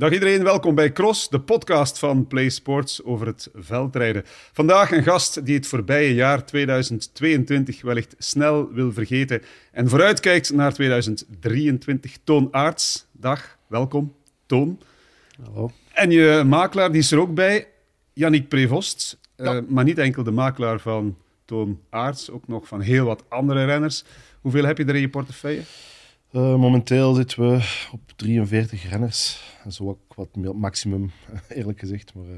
[0.00, 4.22] Dag iedereen, welkom bij Cross, de podcast van Play Sports over het veldrijden.
[4.52, 9.42] Vandaag een gast die het voorbije jaar 2022 wellicht snel wil vergeten
[9.72, 12.18] en vooruitkijkt naar 2023.
[12.24, 14.14] Toon Aarts, dag, welkom.
[14.46, 14.80] Toon.
[15.44, 15.70] Hallo.
[15.92, 17.68] En je makelaar die is er ook bij,
[18.12, 19.18] Yannick Prevost.
[19.36, 23.64] Uh, maar niet enkel de makelaar van Toon Aarts, ook nog van heel wat andere
[23.64, 24.04] renners.
[24.40, 25.62] Hoeveel heb je er in je portefeuille?
[26.32, 27.60] Uh, momenteel zitten we
[27.92, 29.42] op 43 renners.
[29.62, 31.10] Dat is ook wat maximum,
[31.48, 32.14] eerlijk gezegd.
[32.14, 32.30] Maar uh,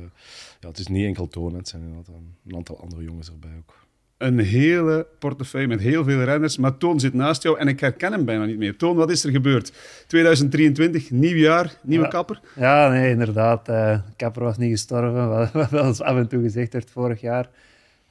[0.60, 2.14] ja, het is niet enkel Toon, het zijn inderdaad
[2.46, 3.80] een aantal andere jongens erbij ook.
[4.16, 8.12] Een hele portefeuille met heel veel renners, maar Toon zit naast jou en ik herken
[8.12, 8.76] hem bijna niet meer.
[8.76, 9.72] Toon, wat is er gebeurd?
[10.06, 12.10] 2023, nieuw jaar, nieuwe ja.
[12.10, 12.40] kapper?
[12.56, 13.68] Ja, nee, inderdaad.
[13.68, 17.50] Uh, kapper was niet gestorven, wat wel eens af en toe gezegd werd vorig jaar.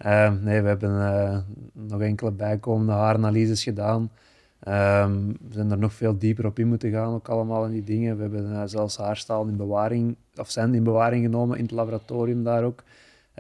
[0.06, 1.38] Uh, nee, we hebben uh,
[1.90, 4.12] nog enkele bijkomende haaranalyses gedaan.
[4.68, 7.84] Um, we zijn er nog veel dieper op in moeten gaan, ook allemaal in die
[7.84, 8.16] dingen.
[8.16, 12.44] We hebben uh, zelfs haarstaal in bewaring, of zijn in bewaring genomen in het laboratorium
[12.44, 12.84] daar ook.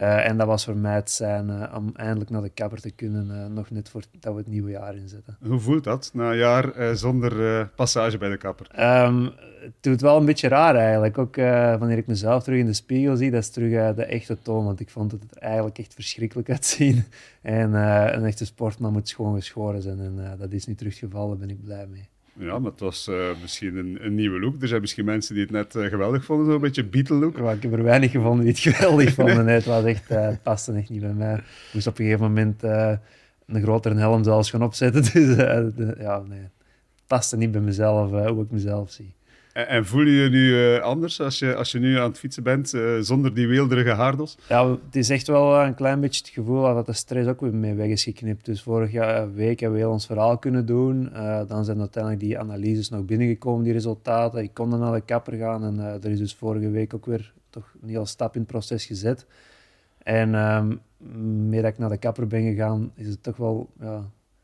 [0.01, 2.91] Uh, en dat was voor mij het zijn uh, om eindelijk naar de kapper te
[2.91, 5.37] kunnen, nog net voordat we het nieuwe jaar inzetten.
[5.47, 8.67] Hoe voelt dat, na een jaar zonder passage bij de kapper?
[9.05, 11.17] Um, het doet wel een beetje raar eigenlijk.
[11.17, 11.35] Ook
[11.79, 14.65] wanneer ik mezelf terug in de spiegel zie, dat is terug de echte toon.
[14.65, 17.03] Want ik vond het er eigenlijk echt verschrikkelijk uitzien.
[17.41, 19.99] En een echte sportman moet schoon geschoren zijn.
[19.99, 22.09] En dat is nu teruggevallen, daar ben ik blij mee.
[22.33, 24.61] Ja, maar het was uh, misschien een, een, nieuwe look.
[24.61, 27.37] Er zijn misschien mensen die het net uh, geweldig vonden, zo'n beetje Beatle-look.
[27.37, 29.45] Ja, ik heb er weinig gevonden die het geweldig vonden.
[29.45, 31.35] Nee, het, was echt, uh, het paste echt niet bij mij.
[31.35, 31.43] Ik
[31.73, 32.63] moest op een gegeven moment
[33.45, 35.01] een grotere helm zelfs gaan opzetten.
[35.13, 35.35] Dus
[35.75, 39.13] de, ja, nee, het paste niet bij mezelf, hoe ik mezelf zie.
[39.53, 42.43] En, voel je je nu uh, anders als je, als je nu aan het fietsen
[42.43, 44.37] bent, uh, zonder die weelderige haardels?
[44.49, 47.53] Ja, het is echt wel een klein beetje het gevoel dat de stress ook weer
[47.53, 48.45] mee weg is geknipt.
[48.45, 51.09] Dus vorige week hebben we heel ons verhaal kunnen doen.
[51.47, 54.43] Dan zijn uiteindelijk die analyses nog binnengekomen, die resultaten.
[54.43, 57.33] Ik kon dan naar de kapper gaan en er is dus vorige week ook weer
[57.49, 59.25] toch een heel stap in het proces gezet.
[60.03, 60.81] En um,
[61.49, 63.69] meer dat ik naar de kapper ben gegaan, is het toch wel...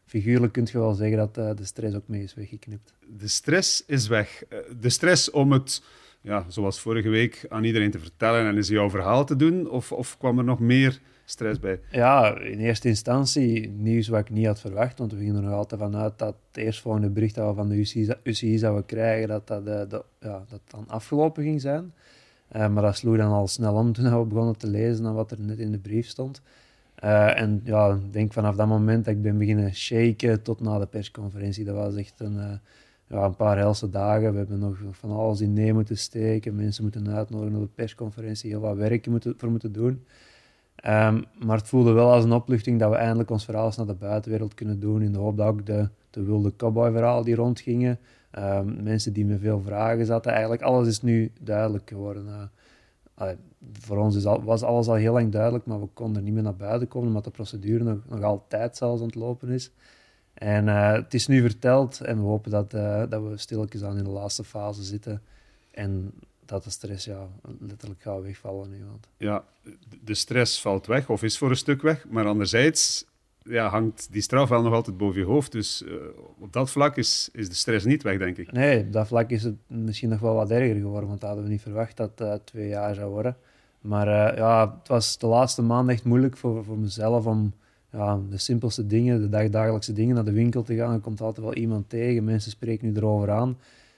[0.08, 2.94] figuurlijk kun je wel zeggen dat uh, de stress ook mee is weggeknipt.
[3.18, 4.44] De stress is weg.
[4.80, 5.84] De stress om het,
[6.22, 9.70] ja, zoals vorige week, aan iedereen te vertellen en eens jouw verhaal te doen?
[9.70, 11.80] Of, of kwam er nog meer stress bij?
[11.92, 14.98] Ja, in eerste instantie nieuws wat ik niet had verwacht.
[14.98, 17.76] Want we gingen er nog altijd vanuit dat het eerstvolgende bericht dat we van de
[17.76, 21.94] UCI, UCI zouden krijgen, dat dat, de, de, ja, dat dan afgelopen ging zijn.
[22.56, 25.32] Uh, maar dat sloeg dan al snel om toen we begonnen te lezen naar wat
[25.32, 26.42] er net in de brief stond.
[27.04, 30.80] Uh, en ja, ik denk vanaf dat moment dat ik ben beginnen shaken tot na
[30.80, 31.66] de persconferentie.
[31.66, 32.52] Dat was echt een, uh,
[33.08, 34.32] ja, een paar helse dagen.
[34.32, 36.56] We hebben nog van alles in neer moeten steken.
[36.56, 38.50] Mensen moeten uitnodigen op de persconferentie.
[38.50, 40.04] Heel wat werk moeten, voor moeten doen.
[40.86, 43.94] Um, maar het voelde wel als een opluchting dat we eindelijk ons verhaal naar de
[43.94, 45.02] buitenwereld kunnen doen.
[45.02, 48.00] In de hoop dat ook de, de wilde cowboy-verhalen die rondgingen.
[48.40, 50.32] Um, mensen die me veel vragen zaten.
[50.32, 52.26] Eigenlijk alles is nu duidelijk geworden.
[52.26, 52.42] Uh,
[53.74, 56.34] Voor ons is al, was alles al heel lang duidelijk, maar we konden er niet
[56.34, 59.72] meer naar buiten komen, omdat de procedure nog, nog altijd zelfs aan het lopen is.
[60.34, 63.98] En uh, het is nu verteld en we hopen dat, uh, dat we stilletjes aan
[63.98, 65.22] in de laatste fase zitten.
[65.72, 66.14] En
[66.46, 67.28] dat de stress ja,
[67.60, 68.78] letterlijk gaat wegvallen nu.
[69.18, 69.44] Ja,
[70.04, 73.06] de stress valt weg of is voor een stuk weg, maar anderzijds
[73.50, 75.52] ja, hangt die straf wel nog altijd boven je hoofd.
[75.52, 75.94] Dus uh,
[76.40, 78.52] op dat vlak is, is de stress niet weg, denk ik.
[78.52, 81.48] Nee, op dat vlak is het misschien nog wel wat erger geworden, want dat hadden
[81.48, 83.38] we niet verwacht dat het twee jaar zou worden.
[83.82, 87.54] Maar uh, ja, het was de laatste maand echt moeilijk voor, voor mezelf om
[87.92, 90.94] ja, de simpelste dingen, de dagdagelijkse dingen, naar de winkel te gaan.
[90.94, 93.58] Er komt altijd wel iemand tegen, mensen spreken nu erover aan.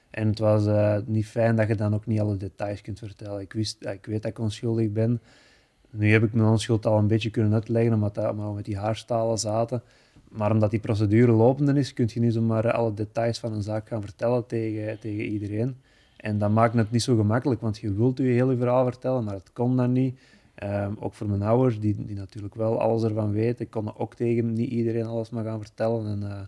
[0.10, 0.66] En het was
[1.06, 3.42] niet fijn dat je dan ook niet alle details kunt vertellen.
[3.42, 5.22] Ik, wist, ik weet dat ik onschuldig ben.
[5.92, 8.78] Nu heb ik mijn onschuld al een beetje kunnen uitleggen, omdat, dat, we met die
[8.78, 9.82] haarstalen zaten.
[10.30, 13.88] Maar omdat die procedure lopende is, kun je niet zomaar alle details van een zaak
[13.88, 15.76] gaan vertellen tegen, tegen iedereen.
[16.18, 19.34] En dat maakt het niet zo gemakkelijk, want je wilt je hele verhaal vertellen, maar
[19.34, 20.20] het kon dan niet.
[20.64, 23.66] Um, ook voor mijn ouders, die, die natuurlijk wel alles ervan weten.
[23.66, 26.06] Ik kon ook tegen niet iedereen alles maar gaan vertellen.
[26.06, 26.40] En uh,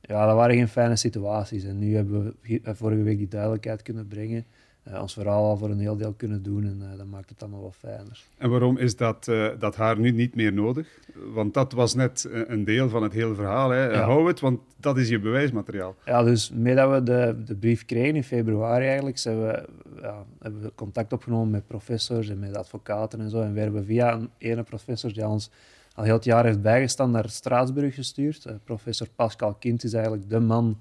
[0.00, 1.64] ja, dat waren geen fijne situaties.
[1.64, 4.44] En nu hebben we vorige week die duidelijkheid kunnen brengen
[4.88, 7.42] uh, ons verhaal al voor een heel deel kunnen doen en uh, dat maakt het
[7.42, 8.24] allemaal wat fijner.
[8.38, 10.98] En waarom is dat, uh, dat haar nu niet meer nodig?
[11.32, 13.70] Want dat was net een deel van het hele verhaal.
[13.70, 13.84] Hè?
[13.84, 14.00] Ja.
[14.00, 15.94] Hou het, want dat is je bewijsmateriaal.
[16.04, 19.64] Ja, dus mee dat we de, de brief kregen in februari eigenlijk, zijn we,
[20.02, 23.40] ja, hebben we contact opgenomen met professors en met advocaten en zo.
[23.40, 25.50] En we hebben via een ene professor die ons
[25.94, 28.46] al heel het jaar heeft bijgestaan naar Straatsburg gestuurd.
[28.64, 30.78] professor Pascal Kind is eigenlijk de man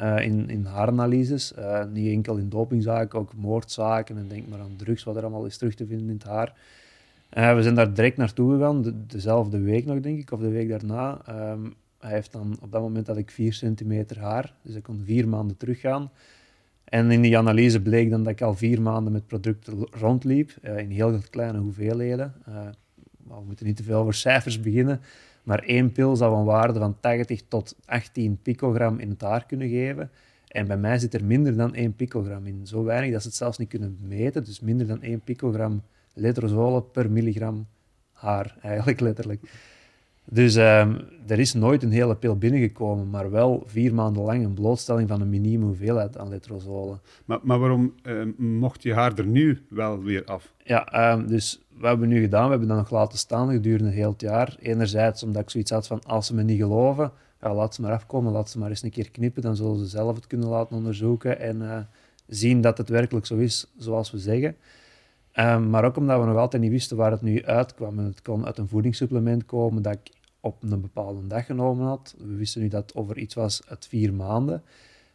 [0.00, 1.52] uh, in, in haaranalyses.
[1.58, 5.46] Uh, niet enkel in dopingzaken, ook moordzaken en denk maar aan drugs, wat er allemaal
[5.46, 6.54] is terug te vinden in het haar.
[7.38, 10.48] Uh, we zijn daar direct naartoe gegaan, de, dezelfde week nog, denk ik, of de
[10.48, 11.20] week daarna.
[11.52, 15.02] Um, hij heeft dan, op dat moment had ik 4 centimeter haar, dus ik kon
[15.04, 16.10] vier maanden teruggaan.
[16.84, 20.90] En in die analyse bleek dan dat ik al vier maanden met producten rondliep, in
[20.90, 22.34] heel kleine hoeveelheden.
[22.48, 22.54] Uh,
[23.28, 25.00] we moeten niet te veel over cijfers beginnen,
[25.46, 29.68] maar één pil zou een waarde van 80 tot 18 picogram in het haar kunnen
[29.68, 30.10] geven.
[30.48, 32.66] En bij mij zit er minder dan 1 picogram in.
[32.66, 34.44] Zo weinig dat ze het zelfs niet kunnen meten.
[34.44, 35.82] Dus minder dan 1 picogram
[36.14, 37.66] letrozole per milligram
[38.12, 39.40] haar, eigenlijk letterlijk.
[40.30, 44.54] Dus um, er is nooit een hele pil binnengekomen, maar wel vier maanden lang een
[44.54, 46.98] blootstelling van een minime hoeveelheid aan letrozole.
[47.24, 50.52] Maar, maar waarom uh, mocht je haar er nu wel weer af?
[50.64, 52.44] Ja, um, dus wat hebben we nu gedaan?
[52.44, 54.56] We hebben dat nog laten staan gedurende heel het jaar.
[54.60, 57.92] Enerzijds omdat ik zoiets had van, als ze me niet geloven, ja, laat ze maar
[57.92, 60.76] afkomen, laat ze maar eens een keer knippen, dan zullen ze zelf het kunnen laten
[60.76, 61.78] onderzoeken en uh,
[62.26, 64.56] zien dat het werkelijk zo is zoals we zeggen.
[65.38, 67.98] Um, maar ook omdat we nog altijd niet wisten waar het nu uitkwam.
[67.98, 72.14] En het kon uit een voedingssupplement komen dat ik op een bepaalde dag genomen had.
[72.18, 74.62] We wisten nu dat het over iets was uit vier maanden.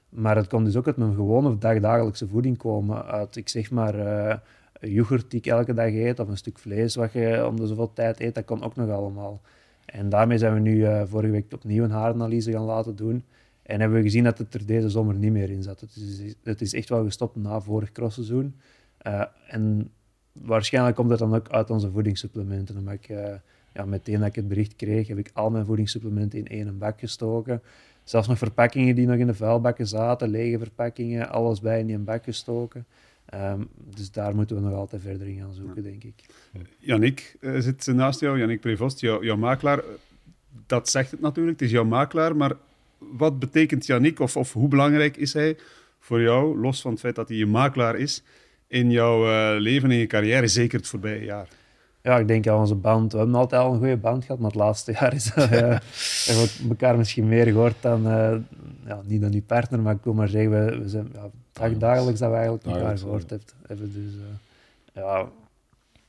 [0.10, 3.06] Maar het kon dus ook uit mijn gewone dagdagelijkse voeding komen.
[3.06, 4.36] Uit, ik zeg maar, uh,
[4.82, 7.94] yoghurt die ik elke dag eet, of een stuk vlees wat je om de zoveel
[7.94, 9.42] tijd eet, dat kon ook nog allemaal.
[9.86, 13.24] En daarmee zijn we nu uh, vorige week opnieuw een haaranalyse gaan laten doen.
[13.64, 15.80] En hebben we gezien dat het er deze zomer niet meer in zat.
[15.80, 18.56] Het is, het is echt wel gestopt na vorig crossseizoen.
[19.08, 19.92] Uh, en
[20.32, 22.78] waarschijnlijk komt dat dan ook uit onze voedingssupplementen.
[22.78, 23.08] Omdat ik
[23.74, 27.00] ja, meteen dat ik het bericht kreeg, heb ik al mijn voedingssupplementen in één bak
[27.00, 27.62] gestoken.
[28.04, 32.04] Zelfs nog verpakkingen die nog in de vuilbakken zaten, lege verpakkingen, alles bij in een
[32.04, 32.86] bak gestoken.
[33.34, 36.14] Um, dus daar moeten we nog altijd verder in gaan zoeken, denk ik.
[36.78, 39.84] Jannik uh, zit naast jou, Jannik Prevost, jou, jouw makelaar.
[40.66, 42.54] Dat zegt het natuurlijk, het is jouw makelaar, maar
[42.98, 45.58] wat betekent Jannik of, of hoe belangrijk is hij
[46.00, 48.24] voor jou, los van het feit dat hij je makelaar is,
[48.72, 51.48] in jouw uh, leven en je carrière, zeker het voorbije jaar?
[52.02, 53.12] Ja, ik denk aan onze band.
[53.12, 55.80] We hebben altijd al een goede band gehad, maar het laatste jaar is, uh, hebben
[56.26, 58.36] we elkaar misschien meer gehoord dan, uh,
[58.86, 61.78] ja, niet dan die partner, maar ik wil maar zeggen, we, we zijn ja, dag,
[61.78, 63.38] dagelijks dat we eigenlijk elkaar gehoord ja.
[63.68, 63.94] hebben.
[63.94, 64.14] Dus
[64.94, 65.32] ja, op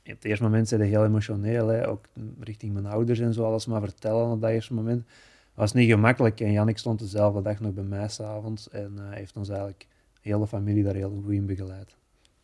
[0.03, 2.05] het eerste moment zijn heel emotioneel, hè, ook
[2.39, 5.03] richting mijn ouders en zo, alles maar vertellen op dat eerste moment.
[5.07, 9.37] Het was niet gemakkelijk en Jannik stond dezelfde dag nog bij mij s'avonds en heeft
[9.37, 9.87] ons eigenlijk,
[10.21, 11.95] de hele familie daar heel goed in begeleid.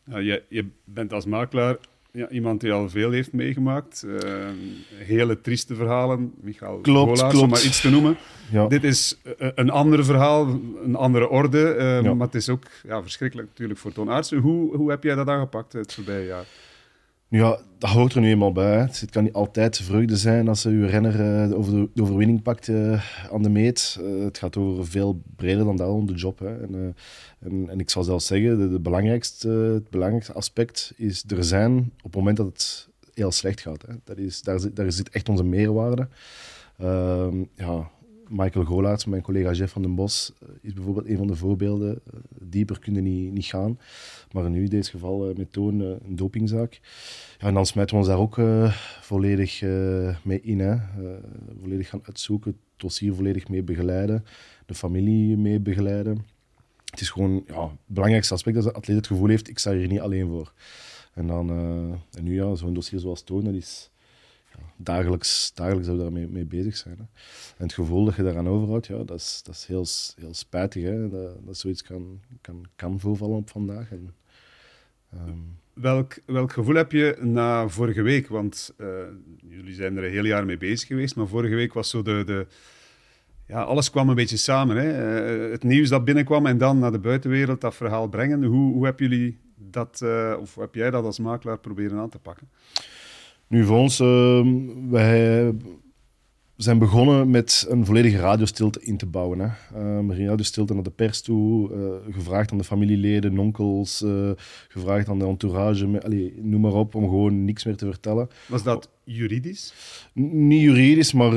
[0.09, 1.77] Je, je bent als makelaar
[2.11, 4.03] ja, iemand die al veel heeft meegemaakt.
[4.05, 4.47] Uh,
[4.95, 6.33] hele trieste verhalen.
[6.41, 7.35] Michael klopt, klopt.
[7.35, 8.17] om maar iets te noemen.
[8.51, 8.67] Ja.
[8.67, 11.75] Dit is eh, een ander verhaal, een andere orde.
[11.75, 12.13] Uh, ja.
[12.13, 14.37] Maar het is ook ja, verschrikkelijk natuurlijk voor toonaartsen.
[14.37, 16.45] Hoe, hoe heb jij dat aangepakt het voorbije jaar?
[17.29, 18.77] Ja, dat hoort er nu eenmaal bij.
[18.77, 23.03] Het kan niet altijd vreugde zijn als uw renner uh, over de, overwinning pakt uh,
[23.31, 23.97] aan de meet.
[24.01, 26.41] Uh, het gaat over veel breder dan dat om de job.
[26.41, 26.95] En,
[27.39, 32.03] en, en, ik zal zelfs zeggen, de, belangrijkste, het belangrijkste aspect is er zijn op
[32.03, 33.85] het moment dat het heel slecht gaat.
[34.03, 36.07] Dat is, daar, zit, daar zit echt onze meerwaarde.
[36.77, 37.89] Ehm, ja,
[38.29, 42.01] Michael Golaerts, mijn collega Jeff van den Bos, is bijvoorbeeld een van de voorbeelden.
[42.39, 43.79] dieper kunnen niet, niet gaan.
[44.31, 46.79] Maar nu in dit geval uh, met Toon een dopingzaak.
[47.39, 48.39] Ja, en dan smijten we ons daar ook
[49.01, 49.61] volledig
[50.23, 50.59] mee in.
[50.59, 50.77] Hè.
[51.61, 54.25] volledig gaan uitzoeken, het dossier volledig mee begeleiden,
[54.65, 56.25] de familie mee begeleiden.
[56.85, 59.73] Het is gewoon ja, het belangrijkste aspect dat de atleet het gevoel heeft, ik sta
[59.73, 60.53] hier niet alleen voor.
[61.13, 61.49] En, dan,
[62.11, 63.88] en nu ja, zo'n dossier zoals Toon, dat is
[64.77, 66.95] dagelijks, dagelijks we daarmee mee bezig zijn.
[66.97, 67.03] Hè.
[67.57, 69.85] En het gevoel dat je daaraan overhoudt, ja, dat is, dat is heel,
[70.21, 70.83] heel spijtig.
[70.83, 71.09] Hè.
[71.09, 73.91] Dat, dat zoiets kan, kan, kan voorvallen op vandaag.
[73.91, 74.13] En,
[75.13, 75.57] um...
[75.73, 78.27] welk, welk gevoel heb je na vorige week?
[78.27, 78.87] Want uh,
[79.49, 82.23] jullie zijn er een heel jaar mee bezig geweest, maar vorige week was zo de...
[82.25, 82.47] de
[83.47, 84.77] ja, alles kwam een beetje samen.
[84.77, 84.87] Hè?
[85.45, 88.43] Uh, het nieuws dat binnenkwam en dan naar de buitenwereld dat verhaal brengen.
[88.43, 92.19] Hoe, hoe hebben jullie dat, uh, of heb jij dat als makelaar proberen aan te
[92.19, 92.49] pakken?
[93.49, 94.47] Nu, voor ons, uh,
[94.89, 95.53] wij
[96.55, 99.39] zijn begonnen met een volledige radiostilte in te bouwen.
[99.39, 99.79] Hè.
[99.79, 104.31] Een radiostilte naar de pers toe, uh, gevraagd aan de familieleden, onkels, uh,
[104.67, 108.29] gevraagd aan de entourage, allee, noem maar op, om gewoon niks meer te vertellen.
[108.47, 109.73] Was dat juridisch?
[110.13, 111.33] N niet juridisch, maar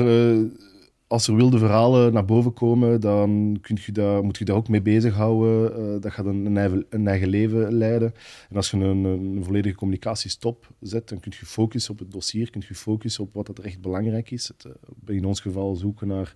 [1.13, 4.81] als er wilde verhalen naar boven komen, dan kun je moet je daar ook mee
[4.81, 5.79] bezighouden.
[5.79, 8.13] Uh, dat gaat een, een, een, eigen, leven leiden.
[8.49, 12.49] En als je een, een, volledige communicatiestop zet, dan kun je focussen op het dossier,
[12.49, 14.47] kun je focussen op wat er echt belangrijk is.
[14.47, 14.65] Het,
[15.07, 16.35] uh, in ons geval zoeken naar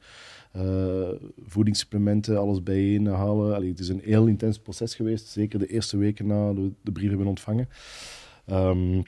[0.56, 1.10] uh,
[1.46, 3.56] voedingssupplementen, alles bijeen halen.
[3.56, 6.92] Allee, het is een heel intens proces geweest, zeker de eerste weken na de, de
[6.92, 7.70] brief hebben ontvangen.
[8.50, 9.04] Um,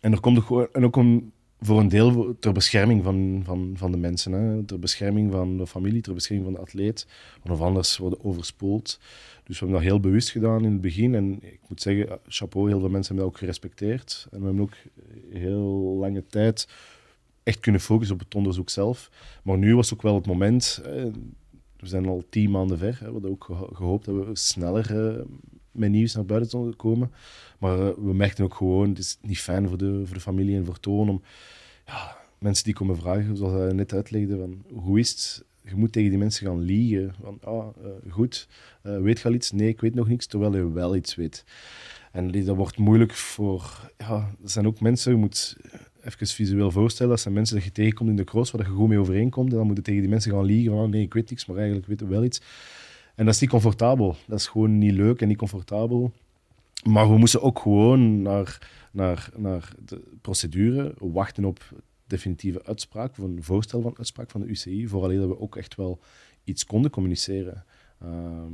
[0.00, 3.90] en er komt ook, en ook een voor een deel ter bescherming van, van, van
[3.90, 4.32] de mensen.
[4.32, 4.64] Hè.
[4.64, 7.06] Ter bescherming van de familie, ter bescherming van de atleet.
[7.42, 9.00] Want of anders worden overspoeld.
[9.44, 11.14] Dus we hebben dat heel bewust gedaan in het begin.
[11.14, 14.26] En ik moet zeggen, chapeau, heel veel mensen hebben dat ook gerespecteerd.
[14.30, 14.76] En we hebben ook
[15.30, 16.68] heel lange tijd
[17.42, 19.10] echt kunnen focussen op het onderzoek zelf.
[19.42, 20.80] Maar nu was ook wel het moment...
[21.76, 22.98] we zijn al tien maanden ver.
[23.00, 25.24] Hè, we hadden ook gehoopt dat we sneller
[25.72, 27.12] met nieuws naar buiten te komen.
[27.58, 30.56] Maar eh, we merkten ook gewoon, het is niet fijn voor de, voor de familie
[30.56, 31.22] en voor Toon om
[31.86, 35.46] ja, mensen die komen vragen, zoals hij net uitlegde, van hoe is het?
[35.62, 37.14] Je moet tegen die mensen gaan liegen.
[37.22, 38.48] Van, ah, eh, goed,
[38.82, 39.50] uh, weet je al iets?
[39.50, 41.44] Nee, ik weet nog niks, terwijl je wel iets weet.
[42.12, 43.90] En dat wordt moeilijk voor...
[43.98, 45.56] Ja, dat zijn ook mensen, je moet
[46.02, 48.88] even visueel voorstellen, dat zijn mensen dat je tegenkomt in de cross, waar je goed
[48.88, 51.14] mee overeenkomt, en dan moet je tegen die mensen gaan liegen van, oh, nee, ik
[51.14, 52.40] weet niks, maar eigenlijk weet je wel iets.
[53.18, 54.16] En dat is niet comfortabel.
[54.26, 56.12] Dat is gewoon niet leuk en niet comfortabel.
[56.84, 61.72] Maar we moesten ook gewoon naar, naar, naar de procedure wachten op
[62.06, 65.74] definitieve uitspraak, of een voorstel van uitspraak van de UCI, vooral dat we ook echt
[65.74, 65.98] wel
[66.44, 67.64] iets konden communiceren.
[68.00, 68.52] Ehm,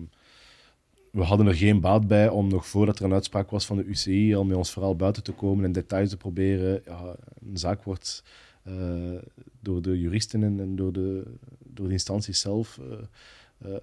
[1.10, 3.84] we hadden er geen baat bij om nog voordat er een uitspraak was van de
[3.84, 6.82] UCI al met ons verhaal buiten te komen en details te proberen.
[6.84, 7.16] Ja,
[7.48, 8.24] een zaak wordt
[8.68, 9.18] uh,
[9.60, 11.22] door de juristen en, door, de,
[11.58, 12.96] door de instanties zelf uh,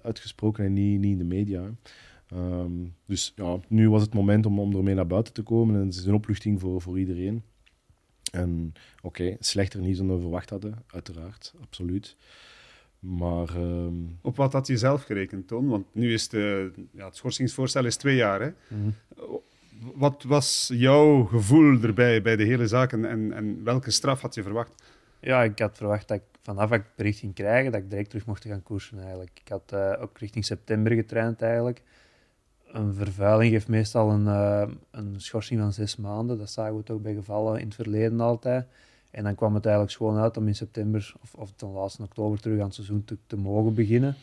[0.02, 1.70] uitgesproken en niet, niet in de media.
[2.34, 5.86] Um, dus ja, nu was het moment om, om ermee naar buiten te komen en
[5.86, 7.42] het is een opluchting voor, voor iedereen.
[8.32, 8.72] En
[9.02, 12.16] oké, okay, slechter niet dan we verwacht hadden, uiteraard, absoluut.
[12.98, 14.18] Maar, um...
[14.20, 15.68] Op wat had je zelf gerekend, Ton?
[15.68, 18.40] Want nu is de, ja, het schorsingsvoorstel is twee jaar.
[18.40, 18.48] Hè?
[18.68, 18.94] Mm -hmm.
[19.94, 24.34] Wat was jouw gevoel erbij bij de hele zaak en, en, en, welke straf had
[24.34, 24.82] je verwacht?
[25.20, 28.10] Ja, ik had verwacht dat ik vanaf ik het bericht ging krijgen, dat ik direct
[28.10, 29.40] terug mocht gaan koersen eigenlijk.
[29.44, 31.82] Ik had uh, ook richting september getraind eigenlijk.
[32.66, 36.38] Een vervuiling geeft meestal een, uh, een schorsing van zes maanden.
[36.38, 38.66] Dat zagen we toch bij gevallen in het verleden altijd.
[39.10, 42.40] En dan kwam het eigenlijk gewoon uit om in september of, of ten laatste oktober
[42.40, 44.16] terug aan het seizoen te, te mogen beginnen.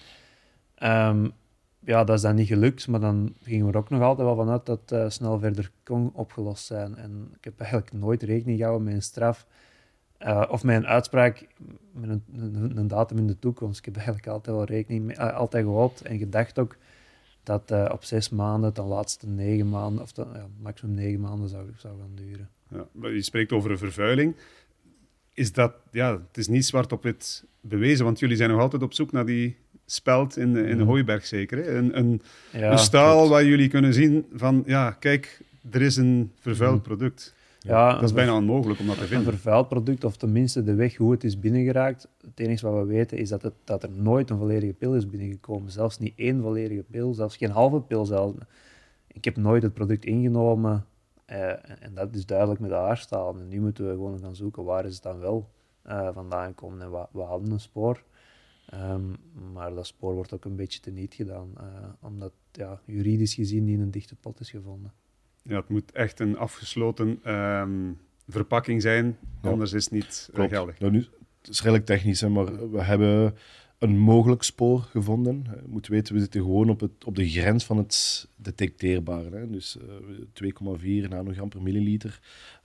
[0.83, 1.31] Um,
[1.79, 4.35] ja, dat is dan niet gelukt, maar dan gingen we er ook nog altijd wel
[4.35, 6.95] vanuit dat het uh, snel verder kon opgelost zijn.
[6.95, 9.47] En ik heb eigenlijk nooit rekening gehouden met een straf
[10.19, 11.47] uh, of een uitspraak
[11.91, 13.79] met een, een, een, datum in de toekomst.
[13.79, 16.75] Ik heb eigenlijk altijd wel rekening mee, uh, altijd gehoopt en gedacht ook
[17.43, 21.99] dat op zes maanden, ten laatste negen maanden, of ja, maximum negen maanden zou, zou
[21.99, 22.49] gaan duren.
[22.69, 24.35] Ja, je spreekt over een vervuiling
[25.39, 28.81] is dat, ja, het is niet zwart op wit bewezen, want jullie zijn nog altijd
[28.81, 31.57] op zoek naar die speld in de, in de Hooiberg zeker.
[31.57, 31.75] Hè?
[31.75, 32.21] Een, een,
[32.51, 36.87] ja, een staal waar jullie kunnen zien van, ja, kijk, er is een vervuild mhm.
[36.87, 37.33] product.
[37.59, 39.27] Ja, dat is bijna onmogelijk om dat te vinden.
[39.27, 42.07] Een vervuild product, of tenminste de weg hoe het is binnengeraakt.
[42.21, 45.09] Het enige wat we weten is dat, het, dat er nooit een volledige pil is
[45.09, 45.71] binnengekomen.
[45.71, 48.05] Zelfs niet één volledige pil, zelfs geen halve pil.
[48.05, 48.37] Zelfs.
[49.07, 50.85] Ik heb nooit het product ingenomen
[51.29, 53.39] uh, en dat is duidelijk met de haarstaal.
[53.39, 55.49] En nu moeten we gewoon gaan zoeken waar is het dan wel
[55.87, 56.81] uh, vandaan komen.
[56.81, 58.03] En we, we hadden een spoor,
[58.73, 59.15] um,
[59.53, 61.63] maar dat spoor wordt ook een beetje teniet gedaan, uh,
[62.01, 64.93] omdat ja, juridisch gezien niet in een dichte pot is gevonden.
[65.41, 69.49] Ja, het moet echt een afgesloten um, verpakking zijn, ja.
[69.49, 70.79] anders is het niet geldig.
[70.79, 71.05] Nou, nu,
[71.41, 73.35] het is redelijk technisch, hè, maar we hebben
[73.79, 75.43] een mogelijk spoor gevonden.
[75.43, 79.37] Je moet weten, we zitten gewoon op, het, op de grens van het detecteerbare.
[79.37, 79.49] Hè.
[79.49, 79.77] Dus
[80.41, 82.19] uh, 2,4 nanogram per milliliter.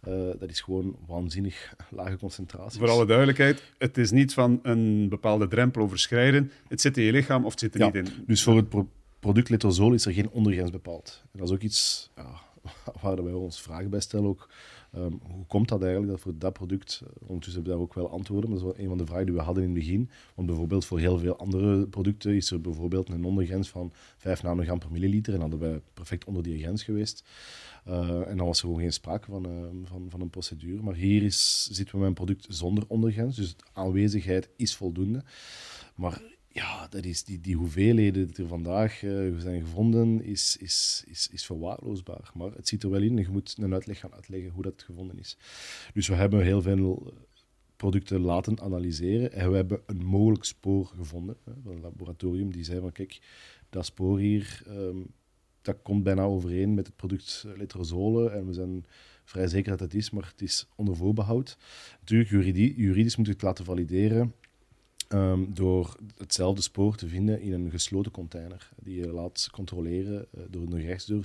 [0.08, 2.78] Uh, dat is gewoon waanzinnig lage concentraties.
[2.78, 6.50] Voor alle duidelijkheid, het is niet van een bepaalde drempel overschrijden.
[6.68, 8.06] Het zit in je lichaam of het zit er ja, niet in.
[8.26, 8.88] Dus voor het pro
[9.20, 11.22] product letrozol is er geen ondergrens bepaald.
[11.32, 12.40] En dat is ook iets ja,
[13.02, 14.28] waar wij ons vragen bij stellen.
[14.28, 14.48] Ook
[14.96, 17.94] Um, hoe komt dat eigenlijk dat voor dat product, eh, ondertussen hebben we daar ook
[17.94, 19.78] wel antwoorden, maar dat is wel een van de vragen die we hadden in het
[19.78, 20.10] begin.
[20.34, 24.78] Want bijvoorbeeld voor heel veel andere producten is er bijvoorbeeld een ondergrens van 5 nanogram
[24.78, 27.24] per milliliter en hadden wij perfect onder die grens geweest.
[27.88, 30.82] Uh, en dan was er gewoon geen sprake van, uh, van, van een procedure.
[30.82, 35.22] Maar hier is, zitten we met een product zonder ondergrens, dus de aanwezigheid is voldoende.
[35.94, 36.22] Maar
[36.54, 41.28] ja, dat is die, die hoeveelheden die er vandaag uh, zijn gevonden, is, is, is,
[41.32, 42.30] is verwaarloosbaar.
[42.34, 44.82] Maar het zit er wel in en je moet een uitleg gaan uitleggen hoe dat
[44.82, 45.36] gevonden is.
[45.94, 47.12] Dus we hebben heel veel eh,
[47.76, 51.36] producten laten analyseren en we hebben een mogelijk spoor gevonden.
[51.44, 53.20] Hè, van een laboratorium die zei van kijk,
[53.70, 55.06] dat spoor hier, um,
[55.62, 58.84] dat komt bijna overeen met het product letrozole en we zijn
[59.24, 61.58] vrij zeker dat het is, maar het is onder voorbehoud.
[62.00, 64.34] Natuurlijk, juridisch, juridisch moet je het laten valideren
[65.14, 70.42] Um, door hetzelfde spoor te vinden in een gesloten container die je laat controleren uh,
[70.50, 71.24] door een gerechtsdeur,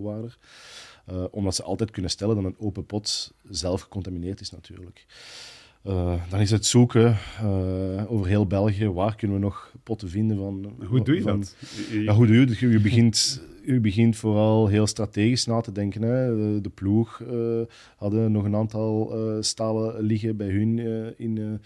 [0.00, 0.38] door.
[1.10, 5.06] Uh, omdat ze altijd kunnen stellen dat een open pot zelf gecontamineerd is natuurlijk.
[5.86, 7.16] Uh, dan is het zoeken
[8.08, 10.72] over heel België, waar kunnen we nog potten vinden van...
[10.86, 11.56] Hoe doe je van, dat?
[11.90, 12.58] Ja, hoe doe je dat?
[12.58, 16.02] Je begint u begint vooral heel strategisch na te denken.
[16.02, 16.60] Hè.
[16.60, 17.60] De, ploeg uh,
[17.96, 21.60] hadden nog een aantal uh, stalen liggen bij hun uh, in,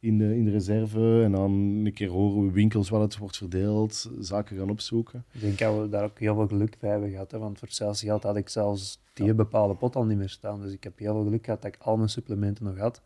[0.00, 1.22] in, de, in de reserve.
[1.24, 5.24] En dan een keer horen we winkels waar het wordt verdeeld, zaken gaan opzoeken.
[5.32, 7.30] Ik denk dat we daar ook heel veel geluk bij hebben gehad.
[7.30, 7.38] Hè.
[7.38, 9.34] Want voor hetzelfde geld had ik zelfs die ja.
[9.34, 10.60] bepaalde pot al niet meer staan.
[10.60, 13.02] Dus ik heb heel veel geluk gehad dat ik al mijn supplementen nog had.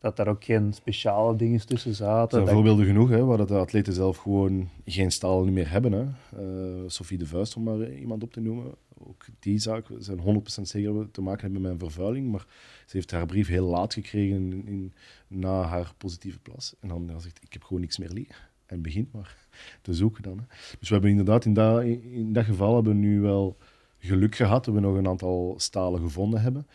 [0.00, 2.30] Dat daar ook geen speciale dingen tussen Er zaten.
[2.30, 5.92] zijn Dat- voorbeelden genoeg, hè, waar dat de atleten zelf gewoon geen stalen meer hebben.
[5.92, 6.04] Hè.
[6.42, 8.74] Eh, Sophie de Vuist, om maar iemand op te noemen.
[9.00, 12.30] Ook die zaak, we zijn 100% zeker dat we te maken hebben met een vervuiling.
[12.30, 12.46] Maar
[12.86, 14.92] ze heeft haar brief heel laat gekregen in, in-
[15.28, 16.74] na haar positieve plas.
[16.80, 18.36] En dan dan zegt ik heb gewoon niks meer liggen.
[18.66, 19.36] En begint maar
[19.82, 20.38] te zoeken dan.
[20.38, 20.44] Hè.
[20.78, 23.56] Dus we hebben inderdaad in dat, in dat geval hebben we nu wel
[23.98, 26.66] geluk gehad dat we nog een aantal stalen gevonden hebben.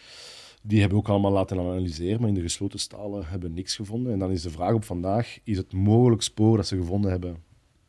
[0.65, 3.75] Die hebben we ook allemaal laten analyseren, maar in de gesloten stalen hebben we niks
[3.75, 4.13] gevonden.
[4.13, 7.37] En dan is de vraag op vandaag, is het mogelijk spoor dat ze gevonden hebben,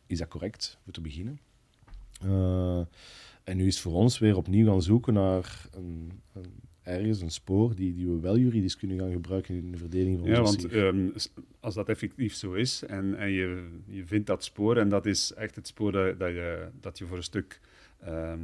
[0.07, 1.38] is dat correct, voor te beginnen?
[2.23, 2.81] Eh,
[3.45, 6.52] en nu is voor ons weer opnieuw gaan zoeken naar een, een,
[6.83, 10.28] ergens een spoor die, die we wel juridisch kunnen gaan gebruiken in de verdeling van
[10.28, 10.87] Ja, ons want dossier.
[10.87, 11.09] ehm,
[11.61, 15.33] als dat effectief zo is en, en je, je vindt dat spoor en dat is
[15.35, 17.61] echt het spoor dat, dat, je, dat je voor een stuk
[18.00, 18.40] ehm,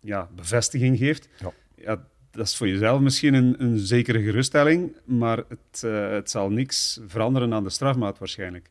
[0.00, 1.52] ja, bevestiging geeft, Ja.
[1.76, 6.50] ja, dat is voor jezelf misschien een, een zekere geruststelling, maar het, eh, het zal
[6.50, 8.70] niks veranderen aan de strafmaat waarschijnlijk.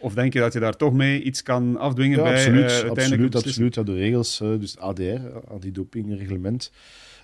[0.00, 2.64] Of denk je dat je daar toch mee iets kan afdwingen Ja, bij absoluut.
[2.64, 3.74] eh, uiteindelijk absoluut, absoluut.
[3.74, 6.72] Ja, de regels, eh, dus ADR, antidopingreglement,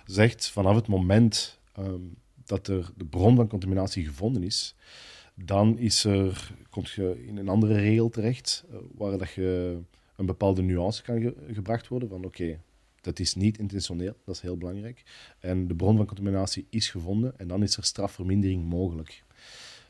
[0.05, 1.99] zegt vanaf het moment ehm,
[2.45, 4.75] dat er de bron van contaminatie gevonden is,
[5.35, 8.63] dan is er, komt je in een andere regel terecht,
[8.97, 9.77] waar dat je
[10.15, 12.59] een bepaalde nuance kan ge- gebracht worden van oké,
[13.05, 15.03] dat is niet intentioneel, dat is heel belangrijk.
[15.39, 19.23] En de bron van contaminatie is gevonden en dan is er strafvermindering mogelijk.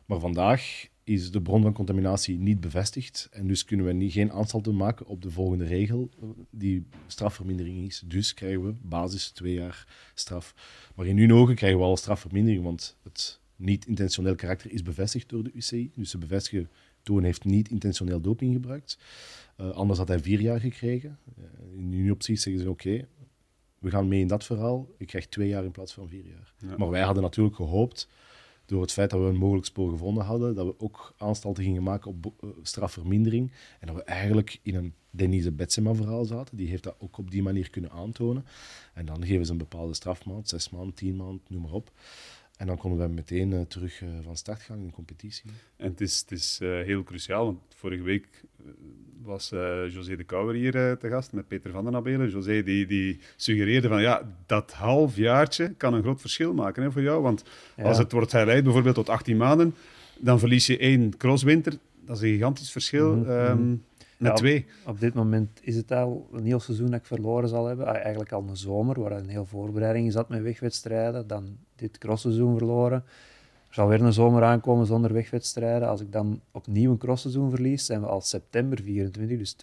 [0.06, 4.32] Maar vandaag is de bron van contaminatie niet bevestigd en dus kunnen we niet, geen
[4.32, 6.10] aanstalten maken op de volgende regel,
[6.50, 8.04] die strafvermindering is.
[8.06, 10.56] Dus krijgen we basis twee jaar straf.
[10.96, 15.44] Maar in hun ogen krijgen we al strafvermindering, want het niet-intentioneel karakter is bevestigd door
[15.44, 15.92] de UCI.
[15.96, 16.70] Dus ze bevestigen,
[17.06, 18.98] Toon heeft niet intentioneel doping gebruikt.
[19.58, 21.20] Eh, anders had hij vier jaar gekregen.
[21.38, 23.08] Eh, in hun optie zeggen ze, oké,
[23.80, 24.88] we gaan mee in dat verhaal.
[24.98, 26.54] Ik krijg twee jaar in plaats van vier jaar.
[26.58, 26.78] Ja.
[26.78, 28.08] Maar wij hadden natuurlijk gehoopt,
[28.66, 31.84] door het feit dat we een mogelijk spoor gevonden hadden, dat we ook aanstalten gingen
[31.84, 33.52] maken op eh, strafvermindering.
[33.80, 36.58] En dat we eigenlijk in een Denise Betsema-verhaal zaten.
[36.58, 38.46] Die heeft dat ook op die manier kunnen aantonen.
[38.94, 41.92] En dan geven ze een bepaalde strafmaand, zes maanden, tien maanden, noem maar op.
[42.58, 45.44] En dan konden we meteen eh, terug eh, van start gaan in de competitie.
[45.78, 48.28] En het is, het is eh, heel cruciaal, want vorige week
[49.22, 49.50] was
[49.90, 52.30] José de Kouwer hier te gast met Peter van den Abelen.
[52.30, 57.02] José die, die suggereerde van ja, dat halfjaartje kan een groot verschil maken hè, voor
[57.02, 57.22] jou.
[57.22, 57.44] Want
[57.76, 57.84] Ja.
[57.84, 59.76] als het wordt herleid bijvoorbeeld tot 18 maanden,
[60.20, 61.74] dan verlies je één crosswinter.
[62.06, 63.76] Dat is een gigantisch verschil Mhm, ehm, mhm.
[64.18, 64.66] Met Ja, twee.
[64.86, 67.88] Op dit moment is het al een heel seizoen dat ik verloren zal hebben.
[67.88, 71.28] Ah, Eigenlijk al een zomer, waar een heel voorbereiding zat met wegwedstrijden.
[71.28, 73.04] Dan dit crossseizoen verloren.
[73.68, 75.88] Er zal weer een zomer aankomen zonder wegwedstrijden.
[75.88, 79.56] Als ik dan opnieuw een crossseizoen verlies, zijn we al september 24, dus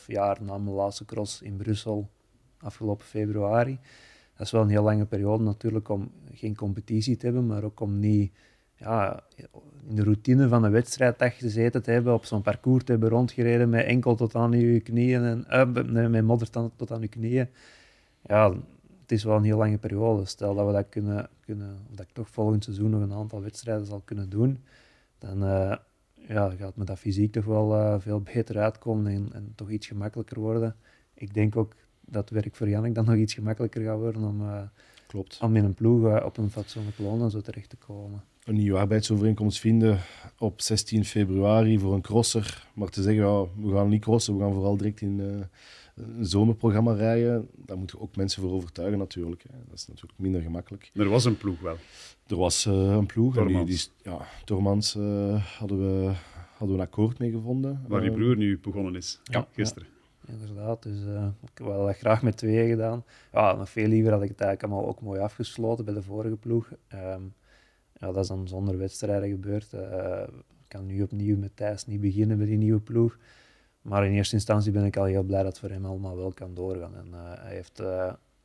[0.00, 2.08] 2,5 jaar na mijn laatste cross in Brussel,
[2.60, 3.78] afgelopen februari.
[4.36, 7.80] Dat is wel een heel lange periode natuurlijk om geen competitie te hebben, maar ook
[7.80, 8.32] om niet
[8.82, 9.20] ja,
[9.88, 13.70] in de routine van een wedstrijddag gezeten te hebben, op zo'n parcours te hebben rondgereden
[13.70, 17.48] met enkel tot aan je knieën en modder tot, aan je knieën.
[18.22, 18.52] Ja,
[19.00, 20.24] het is wel een heel lange periode.
[20.24, 23.42] Stel dat we dat kunnen, kunnen of dat ik toch volgend seizoen nog een aantal
[23.42, 24.58] wedstrijden zal kunnen doen,
[25.18, 25.76] dan eh,
[26.14, 29.86] ja, gaat me dat fysiek toch wel eh, veel beter uitkomen en, en toch iets
[29.86, 30.76] gemakkelijker worden.
[31.14, 34.70] Ik denk ook dat werk voor Jannik dan nog iets gemakkelijker gaat worden om,
[35.12, 35.38] Klopt.
[35.42, 38.24] om in een ploeg eh, op een fatsoenlijk loon en zo terecht te komen.
[38.44, 39.98] Een nieuwe arbeidsovereenkomst vinden
[40.38, 42.66] op 16 februari voor een crosser.
[42.74, 46.26] Maar te zeggen, ja, we gaan niet crossen, we gaan vooral direct in eh, een
[46.26, 47.48] zomerprogramma rijden.
[47.66, 49.42] Daar moeten we ook mensen voor overtuigen natuurlijk.
[49.42, 49.58] Hè.
[49.68, 50.90] Dat is natuurlijk minder gemakkelijk.
[50.94, 51.76] Er was een ploeg wel.
[52.26, 53.36] Er was eh, een ploeg.
[53.36, 53.90] en die, Tormans.
[54.02, 56.12] die, ja, Tormans eh, hadden, we,
[56.56, 57.84] hadden we een akkoord mee gevonden.
[57.88, 59.88] Waar je broer nu begonnen is, Ja, gisteren.
[60.26, 63.04] Inderdaad, dus eh, ik heb wel dat graag met tweeën gedaan.
[63.32, 66.36] Ja, nog veel liever had ik het eigenlijk allemaal ook mooi afgesloten bij de vorige
[66.36, 66.72] ploeg.
[66.88, 67.22] Ehm,
[67.92, 69.72] ja, dat is dan zonder wedstrijden gebeurd.
[69.72, 73.18] Eh, ik kan nu opnieuw met Thijs niet beginnen bij die nieuwe ploeg.
[73.82, 76.32] Maar in eerste instantie ben ik al heel blij dat het voor hem allemaal wel
[76.32, 76.96] kan doorgaan.
[76.96, 77.82] En eh, hij heeft,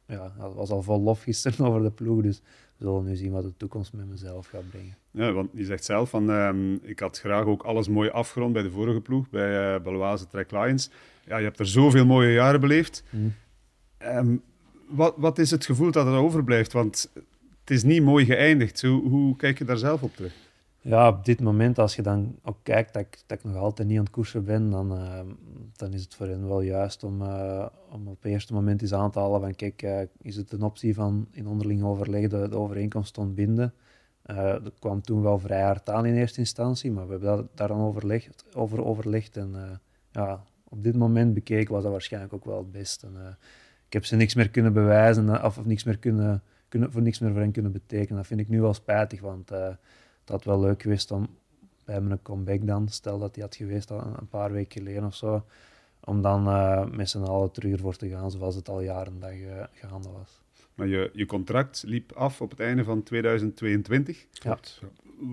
[0.05, 2.41] ja, was al vol lof gisteren over de ploeg, dus
[2.77, 4.97] we zullen nu zien wat de toekomst met mezelf gaat brengen.
[5.11, 8.61] Ja, want je zegt zelf van, ehm, ik had graag ook alles mooi afgerond bij
[8.61, 10.89] de vorige ploeg, bij uh, Baloise Trek Lions.
[11.25, 13.03] Ja, je hebt er zoveel mooie jaren beleefd.
[13.09, 13.17] Hm.
[13.97, 14.35] Ehm,
[14.87, 16.73] wat, wat is het gevoel dat er overblijft?
[16.73, 17.09] Want
[17.59, 18.81] het is niet mooi geëindigd.
[18.81, 20.33] Hoe, hoe kijk je daar zelf op terug?
[20.87, 23.87] Ja, op dit moment, als je dan ook kijkt dat ik, dat ik nog altijd
[23.87, 25.19] niet aan het koersen ben, dan, eh,
[25.75, 28.93] dan is het voor hen wel juist om, eh, om op het eerste moment eens
[28.93, 32.55] aan te halen van kijk, eh, is het een optie van in onderling overleg de,
[32.55, 33.73] overeenkomst te ontbinden.
[34.63, 37.81] Dat kwam toen wel vrij hard aan in eerste instantie, maar we hebben daar dan
[37.81, 39.37] overlegd, over overlegd.
[39.37, 43.07] En ja, op dit moment bekeken was dat waarschijnlijk ook wel het beste.
[43.07, 43.37] En,
[43.87, 47.19] ik heb ze niks meer kunnen bewijzen of, of niks meer kunnen, kunnen, voor niks
[47.19, 48.17] meer voor hen kunnen betekenen.
[48.17, 49.51] Dat vind ik nu wel spijtig, want...
[50.27, 51.27] eh, het had wel leuk geweest om
[51.85, 55.15] bij mijn comeback dan, stel dat die had geweest al een paar weken geleden of
[55.15, 55.45] zo,
[56.03, 59.35] om dan uh, met z'n allen terug ervoor te gaan zoals het al jaren dag
[59.35, 60.41] uh, gaande was.
[60.75, 64.25] Maar je, je contract liep af op het einde van 2022.
[64.31, 64.59] Ja.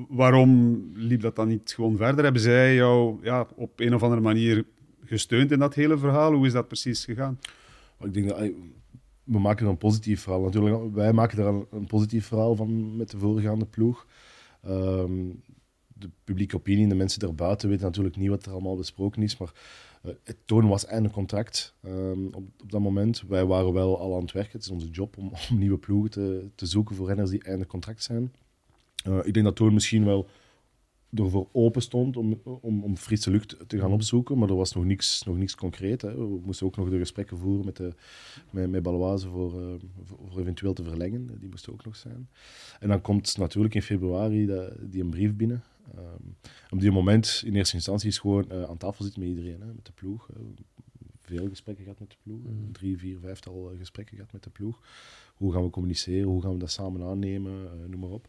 [0.09, 2.24] Waarom liep dat dan niet gewoon verder?
[2.24, 4.64] Hebben zij jou ja, op een of andere manier
[5.04, 6.33] gesteund in dat hele verhaal?
[6.33, 7.38] Hoe is dat precies gegaan?
[8.00, 8.38] Ik denk dat
[9.24, 10.42] we maken er een positief verhaal.
[10.42, 14.07] Natuurlijk, wij maken er een, een positief verhaal van met de voorgaande ploeg.
[14.68, 15.42] Um,
[15.94, 19.53] de publieke opinie, de mensen daarbuiten weten natuurlijk niet wat er allemaal besproken is, maar
[20.03, 23.22] uh, het toon was einde contract um, op, op, dat moment.
[23.29, 24.53] Wij waren wel al aan het werken.
[24.53, 27.66] Het is onze job om, om nieuwe ploegen te, te, zoeken voor renners die einde
[27.66, 28.33] contract zijn.
[29.09, 30.29] Uh, ik denk dat toon misschien wel
[31.14, 34.85] ervoor open stond om, om, om frisse lucht te gaan opzoeken, maar er was nog
[34.85, 36.03] niks, nog niks concreet.
[36.03, 36.16] Hè.
[36.16, 37.94] We moesten ook nog de gesprekken voeren met, de,
[38.50, 41.38] met, met Baloise voor, uh, voor, eventueel te verlengen.
[41.40, 42.29] Die moesten ook nog zijn.
[42.81, 45.62] En dan komt natuurlijk in februari de, die een brief binnen.
[45.96, 46.37] Um,
[46.70, 49.66] op die moment, in eerste instantie, is gewoon uh, aan tafel zitten met iedereen, hè,
[49.66, 50.29] met de ploeg.
[50.31, 50.37] Uh,
[51.20, 52.40] veel gesprekken gehad met de ploeg.
[52.42, 52.72] Mm.
[52.72, 54.81] Drie, vier, vijftal gesprekken gehad met de ploeg.
[55.37, 56.29] Hoe gaan we communiceren?
[56.29, 57.53] Hoe gaan we dat samen aannemen?
[57.90, 58.29] noem maar op.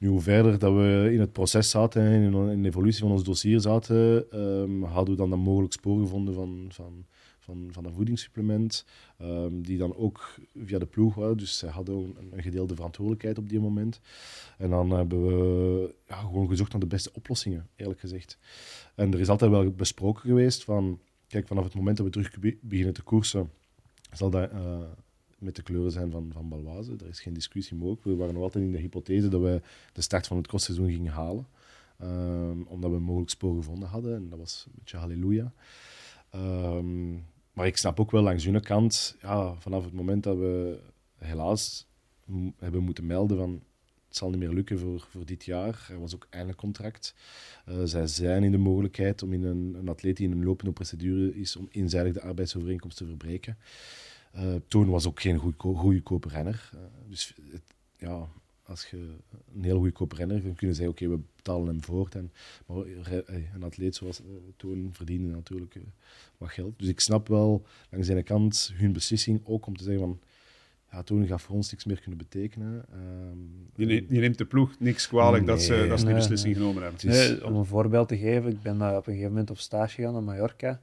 [0.00, 3.24] Nu, hoe verder dat we in het proces zaten en in, de evolutie van ons
[3.24, 7.04] dossier zaten, um, hadden we dan, dan mogelijk spoor gevonden van, van,
[7.38, 8.84] van, van een voedingssupplement,
[9.22, 11.36] um, die dan ook via de ploeg was.
[11.36, 14.00] Dus zij hadden een, gedeelde verantwoordelijkheid op die moment.
[14.58, 18.38] En dan hebben we ja, gewoon gezocht naar de beste oplossingen, eerlijk gezegd.
[18.94, 22.58] En er is altijd wel besproken geweest van, kijk, vanaf het moment dat we terug
[22.60, 23.50] beginnen te koersen,
[24.12, 24.52] zal dat...
[24.52, 24.78] Uh,
[25.40, 26.96] met de kleuren zijn van, van Balwaze.
[27.00, 28.04] Er is geen discussie mogelijk.
[28.04, 29.60] We waren nog altijd in de hypothese dat we
[29.92, 31.46] de start van het crossseizoen gingen halen.
[32.02, 34.14] Um, omdat we mogelijk spoor gevonden hadden.
[34.14, 35.52] En dat was een beetje halleluja.
[36.34, 40.80] Um, maar ik snap ook wel langs hun kant, ja, vanaf het moment dat we
[41.16, 41.86] helaas
[42.58, 43.62] hebben moeten melden van
[44.10, 45.88] het zal niet meer lukken voor, voor dit jaar.
[45.90, 47.14] Er was ook eindelijk contract.
[47.68, 50.72] Uh, zij zijn in de mogelijkheid om in een, een atleet die in een lopende
[50.72, 53.56] procedure is om eenzijdig de arbeidsovereenkomst te verbreken.
[54.36, 56.70] Uh, Toon was ook geen goedkope renner.
[56.74, 57.62] Uh, dus het,
[57.96, 58.28] ja,
[58.62, 58.96] als je
[59.54, 62.14] een heel goedkope renner dan kunnen zeggen, oké, okay, we betalen hem voort.
[62.14, 62.32] En,
[62.66, 62.76] maar
[63.54, 65.76] een atleet zoals uh, Toon verdiende natuurlijk
[66.38, 66.78] wat geld.
[66.78, 70.20] Dus ik snap wel langs de ene kant hun beslissing ook om te zeggen van
[70.90, 72.84] ja, Toon gaat voor ons niks meer kunnen betekenen.
[72.94, 76.14] Um, je, neemt, je, neemt, de ploeg niks kwalijk nee, dat ze, dat ze die
[76.14, 76.62] beslissing nee.
[76.62, 77.06] genomen hebben.
[77.06, 80.12] Nee, om een voorbeeld te geven, ik ben op een gegeven moment op stage gegaan
[80.12, 80.80] naar Mallorca.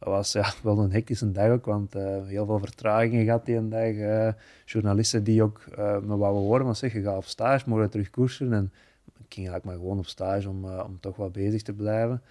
[0.00, 3.68] Was ja, wel een hectische dag ook, want uh, heel veel vertragingen gehad die een
[3.68, 3.92] dag.
[3.92, 4.28] Uh,
[4.64, 8.10] journalisten die ook uh, me wouden horen, maar zeg, je gaat op stage, morgen terug
[8.10, 8.52] koersen.
[8.52, 8.72] En
[9.04, 12.22] ik ging eigenlijk maar gewoon op stage om, om toch wat bezig te blijven.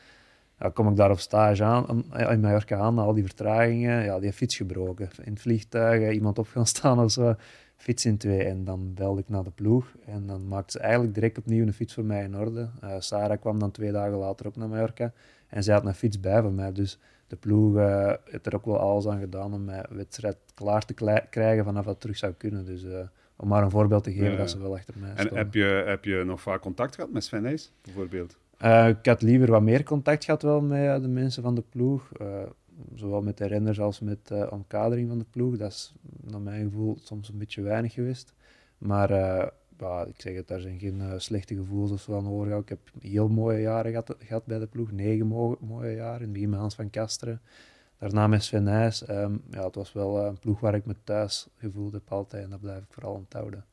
[0.60, 4.34] Ja, kom ik daar op stage aan, in Mallorca aan, al die vertragingen, ja, die
[4.34, 5.10] fiets gebroken.
[5.24, 7.36] In het vliegtuig, iemand op gaan staan of zo,
[7.76, 8.44] fiets in twee.
[8.44, 11.74] En dan belde ik naar de ploeg en dan maakte ze eigenlijk direct opnieuw een
[11.74, 12.70] fiets voor mij in orde.
[13.00, 15.14] Sarah kwam dan twee dagen later ook naar Mallorca
[15.48, 18.66] en zij had een fiets bij voor mij, dus de ploeg uh, heeft er ook
[18.66, 20.94] wel alles aan gedaan om mijn wedstrijd klaar te
[21.30, 22.66] krijgen vanaf dat het terug zou kunnen.
[22.66, 23.00] Dus uh,
[23.36, 24.38] om maar een voorbeeld te geven, ja.
[24.38, 27.24] dat ze wel achter mij En heb je, heb je nog vaak contact gehad met
[27.24, 28.38] Sven bijvoorbeeld?
[28.62, 32.12] Uh, ik had liever wat meer contact gehad wel met de mensen van de ploeg.
[32.96, 35.58] zowel met de renners als met de omkadering van de ploeg.
[35.58, 38.34] Dat is naar mijn gevoel soms een beetje weinig geweest.
[38.78, 39.10] Maar
[39.80, 42.60] ja, ik zeg het, daar zijn geen uh, slechte gevoelens of zo aan.
[42.60, 45.28] Ik heb heel mooie jaren gehad, gehad bij de ploeg, negen
[45.60, 46.18] mooie, jaren.
[46.18, 47.42] In het begin met Hans van Kasteren,
[47.98, 49.10] daarna met Sven Nijs.
[49.10, 52.44] Um, ja, het was wel uh, een ploeg waar ik me thuis gevoeld heb altijd
[52.44, 53.66] en dat blijf ik vooral onthouden.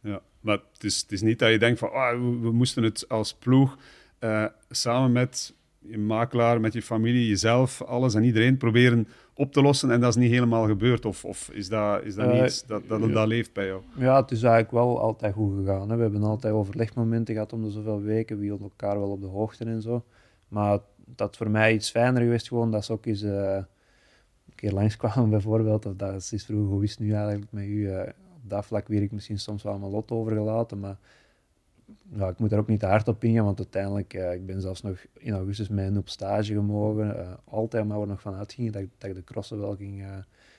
[0.00, 3.08] Ja, maar het is, het is niet dat je denkt van oh, we, moesten het
[3.08, 3.78] als ploeg
[4.20, 5.54] uh, samen met
[5.90, 10.08] je makelaar, met je familie, jezelf, alles en iedereen proberen op te lossen en dat
[10.08, 11.04] is niet helemaal gebeurd?
[11.04, 13.82] Of, of is dat, is dat uh, niet dat, dat, dat leeft bij jou?
[13.96, 15.90] Ja, het is eigenlijk wel altijd goed gegaan.
[15.90, 15.96] Hè.
[15.96, 18.38] We hebben altijd overlegmomenten gehad om de zoveel weken.
[18.38, 20.04] We hielden elkaar wel op de hoogte en zo.
[20.48, 24.72] Maar dat voor mij iets fijner geweest gewoon dat ze ook eens uh, een keer
[24.72, 25.86] langskwamen bijvoorbeeld.
[25.86, 27.88] Of dat is vroeger, hoe is het nu eigenlijk met u?
[27.88, 28.00] Uh,
[28.42, 30.96] op dat vlak weer ik misschien soms wel mijn lot overgelaten, maar
[32.16, 34.60] ja, ik moet er ook niet te hard op ingaan, want uiteindelijk, uh, ik ben
[34.60, 37.16] zelfs nog in augustus mijn op stage gemogen.
[37.16, 40.16] Uh, altijd maar we nog van uitgingen dat, dat ik de crossen wel ging, uh,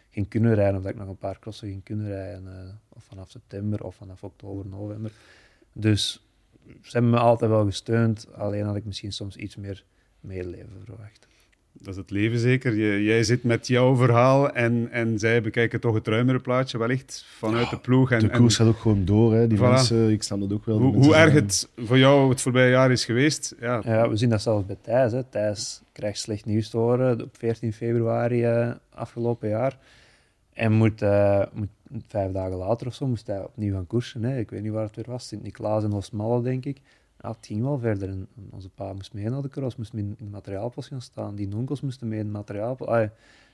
[0.09, 2.79] ging kunnen rijden, of dat ik nog een paar crossen ging kunnen rijden.
[2.89, 5.11] of vanaf september of vanaf oktober, november.
[5.73, 6.25] Dus
[6.65, 9.85] ze hebben me altijd wel gesteund, alleen had ik misschien soms iets meer
[10.19, 11.28] medeleven verwacht
[11.73, 12.75] dat is het leven zeker.
[12.75, 17.25] Je, jij zit met jouw verhaal en, en zij bekijken toch het ruimere plaatje wellicht
[17.37, 18.11] vanuit de ploeg.
[18.11, 19.33] En, de koers gaat ook gewoon door.
[19.33, 19.47] Hè.
[19.47, 19.61] Die voilà.
[19.61, 20.77] mensen, ik snap dat ook wel.
[20.77, 23.55] Hoe, hoe erg het voor jou het voorbije jaar is geweest.
[23.59, 23.81] Ja.
[23.85, 25.11] ja we zien dat zelfs bij Thijs.
[25.11, 25.23] Hè.
[25.23, 29.77] Thijs krijgt slecht nieuws te horen op 14 februari uh, afgelopen jaar.
[30.53, 31.69] En moet, uh, moet,
[32.07, 34.23] vijf dagen later of zo moest hij opnieuw gaan koersen.
[34.23, 34.37] Hè.
[34.37, 35.27] Ik weet niet waar het weer was.
[35.27, 36.81] Sint-Niklaas en Oostmalle, denk ik.
[37.21, 38.09] Ja, het ging wel verder.
[38.09, 41.35] En onze pa moest mee naar de cross, moest in, in de materiaalpost gaan staan.
[41.35, 42.89] Die onkels moesten mee in de materiaalpost.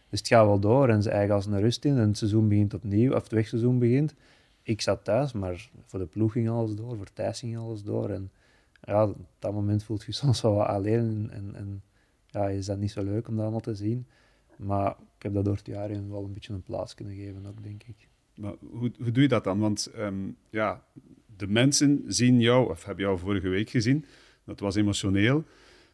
[0.10, 2.47] dus het gaat wel door en ze eigenlijk als een rust in en het seizoen
[2.47, 4.13] begint opnieuw, of het wegseizoen begint.
[4.63, 8.10] Ik zat thuis, maar voor de ploeg ging alles door, voor Thijs ging alles door.
[8.10, 8.32] En
[8.82, 11.84] ja, op dat moment voelt je soms wel wat alleen en, en
[12.28, 14.06] ja, is dat niet zo leuk om dat allemaal te zien.
[14.58, 17.63] Maar ik heb dat door het jaar wel een beetje een plaats kunnen geven ook,
[17.63, 18.10] denk ik.
[18.36, 19.60] Maar hoe, hoe doe je dat dan?
[19.60, 20.84] Want ehm, ja,
[21.38, 24.06] de mensen zien jou, of hebben jou vorige week gezien.
[24.45, 25.43] Dat was emotioneel.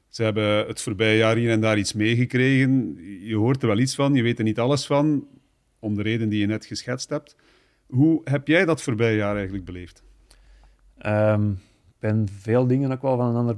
[0.07, 2.97] Ze hebben het voorbije jaar hier en daar iets meegekregen.
[3.27, 5.27] Je hoort er wel iets van, je weet er niet alles van,
[5.79, 7.35] om de reden die je net geschetst hebt.
[7.85, 10.03] Hoe heb jij dat voorbije jaar eigenlijk beleefd?
[11.05, 11.51] Um,
[11.87, 13.55] ik ben veel dingen ook wel van een, ander,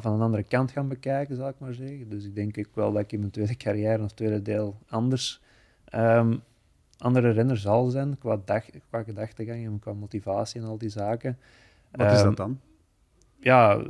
[0.00, 2.08] van een andere kant gaan bekijken, zal ik maar zeggen.
[2.08, 5.40] Dus ik denk ook wel dat ik in mijn tweede carrière of tweede deel anders
[5.94, 6.42] um,
[6.98, 11.38] andere renner zal zijn qua, dag, qua gedachtegang en qua motivatie en al die zaken.
[11.90, 12.60] Wat is dat ehm, dan?
[13.40, 13.82] Ja,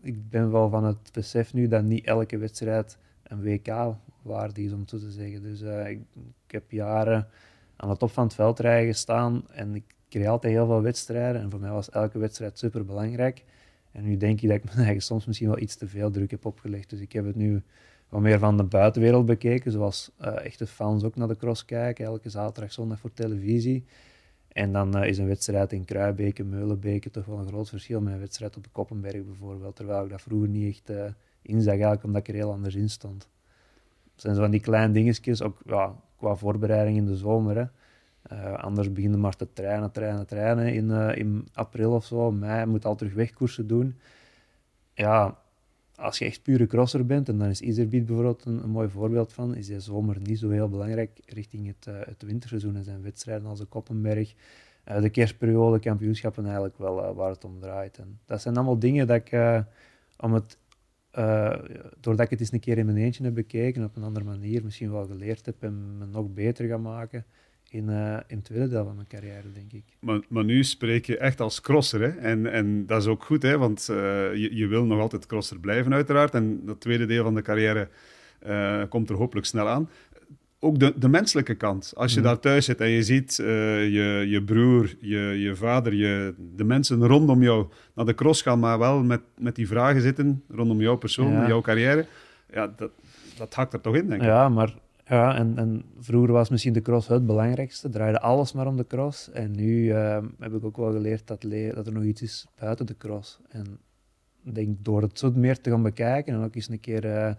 [0.00, 4.72] ik ben wel van het besef nu dat niet elke wedstrijd een WK waardig is,
[4.72, 5.42] om zo te zeggen.
[5.42, 6.00] Dus uh, ik,
[6.46, 7.28] ik, heb jaren
[7.76, 11.40] aan de top van het veld rijden gestaan en ik kreeg altijd heel veel wedstrijden.
[11.40, 13.44] En voor mij was elke wedstrijd super belangrijk.
[13.92, 16.30] En nu denk ik dat ik me eigen soms misschien wel iets te veel druk
[16.30, 16.90] heb opgelegd.
[16.90, 17.62] Dus ik heb het nu
[18.08, 22.04] wat meer van de buitenwereld bekeken, zoals uh, echte fans ook naar de cross kijken,
[22.04, 23.84] elke zaterdag, zondag voor televisie.
[24.48, 28.12] En dan uh, is een wedstrijd in Kruibeke, Meulenbeke toch wel een groot verschil met
[28.12, 31.04] een wedstrijd op de Koppenberg bijvoorbeeld, terwijl ik dat vroeger niet echt uh,
[31.42, 33.28] inzag, eigenlijk omdat ik er heel anders in stond.
[34.12, 37.56] Het zijn zo van die kleine dingetjes, ook ja, qua voorbereiding in de zomer.
[37.56, 37.66] Hè.
[38.32, 42.84] Uh, anders beginnen maar te trainen, trainen, trainen in, in april of zo, mei, moet
[42.84, 43.98] al terug wegkoersen doen.
[44.94, 45.38] Ja,
[45.96, 49.54] als je echt pure crosser bent, en dan is Iserbiet bijvoorbeeld een, mooi voorbeeld van,
[49.54, 52.76] is de zomer niet zo heel belangrijk richting het, uh, het winterseizoen.
[52.76, 54.34] En zijn wedstrijden als de Koppenberg,
[54.88, 57.98] uh, de kerstperiode, kampioenschappen eigenlijk wel uh, waar het om draait.
[57.98, 59.62] En dat zijn allemaal dingen dat ik,
[60.16, 60.58] om het,
[62.00, 64.64] doordat ik het eens een keer in mijn eentje heb bekeken, op een andere manier
[64.64, 67.24] misschien wel geleerd heb en me nog beter ga maken
[67.74, 69.84] in, uh, in het tweede deel van mijn carrière, denk ik.
[69.98, 72.08] Maar, maar nu spreek je echt als crosser, hè?
[72.08, 73.58] En, en dat is ook goed, hè?
[73.58, 73.96] want uh,
[74.34, 76.34] je, je wil nog altijd crosser blijven, uiteraard.
[76.34, 77.88] En dat tweede deel van de carrière
[78.46, 79.88] uh, komt er hopelijk snel aan.
[80.58, 81.92] Ook de, de menselijke kant.
[81.96, 82.24] Als je mm.
[82.24, 87.06] daar thuis zit en je ziet je, je broer, je, je vader, je, de mensen
[87.06, 90.96] rondom jou naar de cross gaan, maar wel met, met die vragen zitten rondom jouw
[90.96, 91.46] persoon, ja.
[91.46, 92.06] jouw carrière.
[92.52, 92.90] Ja, dat,
[93.36, 94.26] dat hakt er toch in, denk ik.
[94.26, 94.74] Ja, maar
[95.06, 98.86] ja, en, en vroeger was misschien de cross het belangrijkste, draaide alles maar om de
[98.86, 99.30] cross.
[99.30, 101.40] En nu ehm, heb ik ook wel geleerd dat,
[101.74, 103.40] dat er nog iets is buiten de cross.
[103.48, 103.78] En
[104.44, 107.32] ik denk door het zo meer te gaan bekijken en ook eens een keer uh,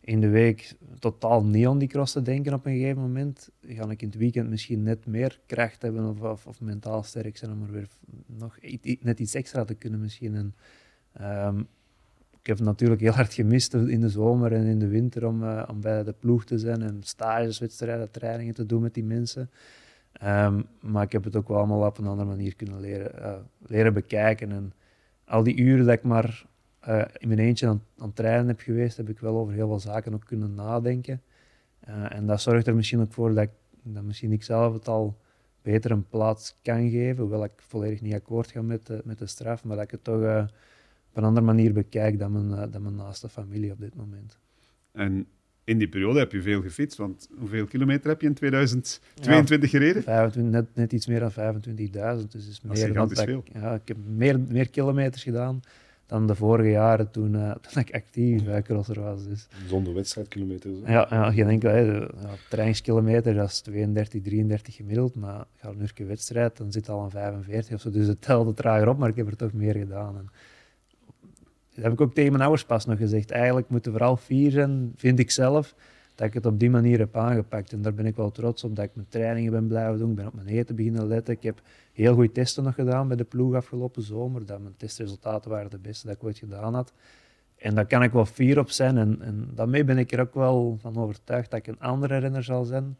[0.00, 3.90] in de week totaal niet aan die cross te denken op een gegeven moment, ga
[3.90, 7.62] ik in het weekend misschien net meer kracht hebben of, of, mentaal sterk zijn om
[7.62, 7.88] er weer
[8.26, 8.58] nog
[9.00, 10.34] net iets extra te kunnen misschien.
[10.34, 10.54] En,
[11.52, 11.66] ik
[12.50, 15.62] heb het natuurlijk heel hard gemist in de zomer en in de winter om, uh,
[15.70, 19.50] om bij de ploeg te zijn en stages, wedstrijden, trainingen te doen met die mensen.
[20.24, 23.34] Um, maar ik heb het ook wel allemaal op een andere manier kunnen leren, uh,
[23.66, 24.50] leren bekijken.
[24.50, 24.72] En
[25.24, 26.46] al die uren dat ik maar
[26.88, 29.68] uh, in mijn eentje aan, aan het trainen heb geweest, heb ik wel over heel
[29.68, 31.22] veel zaken ook kunnen nadenken.
[32.08, 33.50] en dat zorgt er misschien ook voor dat, ik,
[33.82, 35.16] dat misschien ik zelf het al
[35.62, 39.26] beter een plaats kan geven, hoewel ik volledig niet akkoord ga met de, met de
[39.26, 40.48] straf, maar dat ik het toch
[41.12, 44.38] een andere manier bekijk dan mijn, dan mijn naaste familie op dit moment.
[44.92, 45.26] En
[45.64, 50.02] in die periode heb je veel gefietst, want hoeveel kilometer heb je in 2022 gereden?
[50.02, 53.44] 25, net, net iets meer dan 25.000, dus is meer dan dat veel.
[53.52, 55.60] Ja, ik heb meer, meer kilometers gedaan
[56.10, 59.26] dan de vorige jaren toen, uh, toen ik actief bij crosser was.
[59.26, 59.48] Dus.
[59.68, 60.78] Zonder wedstrijdkilometers?
[60.86, 62.08] Ja, ja, je denkt, hè, ja,
[62.48, 67.10] trainingskilometer, dat is 32, 33 gemiddeld, maar ga een uurtje wedstrijd, dan zit al aan
[67.10, 70.16] 45 of zo, dus het telde trager op, maar ik heb er toch meer gedaan.
[70.16, 70.28] En,
[71.80, 73.30] dat heb ik ook tegen mijn ouders pas nog gezegd.
[73.30, 75.74] Eigenlijk moeten vooral vier zijn, vind ik zelf,
[76.14, 77.72] dat ik het op die manier heb aangepakt.
[77.72, 80.10] En daar ben ik wel trots op, dat ik mijn trainingen ben blijven doen.
[80.10, 81.34] Ik ben op mijn eten beginnen letten.
[81.34, 81.62] Ik heb
[81.92, 84.46] heel goede testen nog gedaan bij de ploeg afgelopen zomer.
[84.46, 86.92] Dat mijn testresultaten waren de beste dat ik ooit gedaan had.
[87.56, 88.98] En daar kan ik wel fier op zijn.
[88.98, 92.44] En, en daarmee ben ik er ook wel van overtuigd dat ik een andere renner
[92.44, 92.96] zal zijn.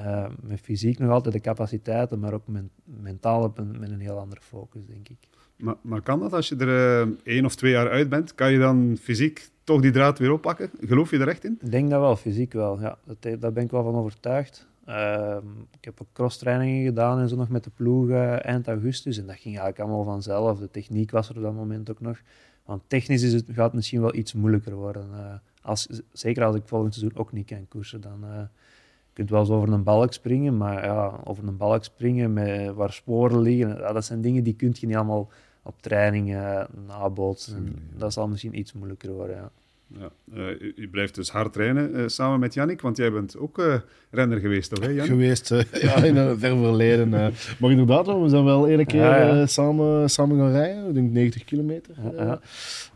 [0.00, 4.40] Uh, met fysiek nog altijd de capaciteiten, maar ook men, mentaal met een heel andere
[4.40, 5.18] focus, denk ik.
[5.56, 8.34] Maar, maar kan dat als je er uh, één of twee jaar uit bent?
[8.34, 10.70] Kan je dan fysiek toch die draad weer oppakken?
[10.80, 11.58] Geloof je er echt in?
[11.60, 12.80] Ik denk dat wel, fysiek wel.
[12.80, 14.66] Ja, dat, daar ben ik wel van overtuigd.
[14.88, 15.36] Uh,
[15.78, 19.18] ik heb ook crosstrainingen gedaan en zo nog met de ploeg uh, eind augustus.
[19.18, 20.58] En dat ging eigenlijk allemaal vanzelf.
[20.58, 22.20] De techniek was er op dat moment ook nog.
[22.64, 25.06] Want technisch is het, gaat het misschien wel iets moeilijker worden.
[25.12, 28.00] Uh, als, zeker als ik volgend seizoen ook niet kan koersen.
[28.00, 28.48] Dan
[29.14, 32.92] kunt wel eens over een balk springen, maar ja, over een balk springen met, waar
[32.92, 35.28] sporen liggen, dat zijn dingen die kun je niet allemaal
[35.62, 37.88] op training uh, nabootsen.
[37.96, 39.50] Dat zal misschien iets moeilijker worden, ja.
[39.86, 40.10] Ja.
[40.34, 43.58] Uh, u, u, blijft dus hard trainen uh, samen met Yannick, want jij bent ook
[43.58, 43.74] uh,
[44.10, 44.84] renner geweest, toch?
[44.84, 45.06] Hè, Jan?
[45.06, 47.08] Geweest, ja, in een ver verleden.
[47.58, 49.46] maar inderdaad, we zijn wel één keer ja, ja.
[49.46, 51.94] samen, samen gaan rijden, ik denk 90 kilometer.
[52.16, 52.40] Ja,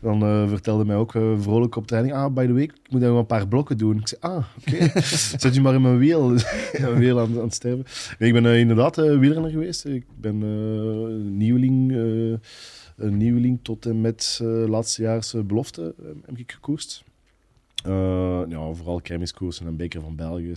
[0.00, 3.26] Dan vertelde mij ook vrolijk op training, ah, by the way, ik moet nog een
[3.26, 3.98] paar blokken doen.
[3.98, 5.02] Ik zei, ah, oké, okay.
[5.38, 6.28] zet je maar in mijn wiel,
[6.80, 7.84] mijn wiel aan, aan het sterven.
[8.18, 11.92] ik ben inderdaad wielrenner geweest, ik ben nieuweling
[12.98, 17.04] een nieuweling tot en met uh, laatstejaars belofte uh, heb ik gekoerst.
[17.86, 20.54] Uh, ja, vooral kermiskoersen en beker van België.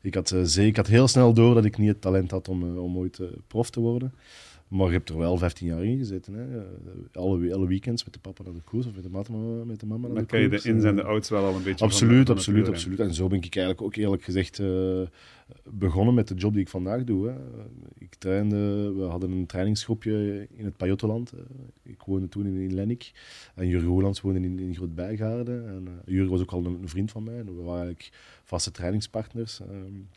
[0.00, 2.96] Ik, had, ik had heel snel door dat ik niet het talent had om, om
[2.96, 4.12] ooit prof te worden.
[4.68, 6.34] Maar je hebt er wel 15 jaar in gezeten.
[6.34, 6.62] Hè.
[7.12, 9.86] Alle, alle weekends met de papa naar de koers of met de, mama, met de
[9.86, 12.30] mama naar Dan kan je de ins en de outs wel al een beetje Absoluut,
[12.30, 13.00] absoluut, absoluut.
[13.00, 15.00] En zo ben ik eigenlijk ook eerlijk gezegd uh,
[15.64, 17.28] begonnen met de job die ik vandaag doe.
[17.28, 17.34] Hè.
[17.98, 21.32] Ik trainde, we hadden een trainingsgroepje in het Pajottenland.
[21.82, 23.12] Ik woonde toen in, in Lennik.
[23.54, 25.68] En Jurgen Roelands woonde in, in Groot-Bijgaarden.
[25.68, 27.38] En uh, Jurgen was ook al een, een, vriend van mij.
[27.38, 28.10] En we waren eigenlijk
[28.44, 29.60] vaste trainingspartners.
[29.60, 30.08] Um,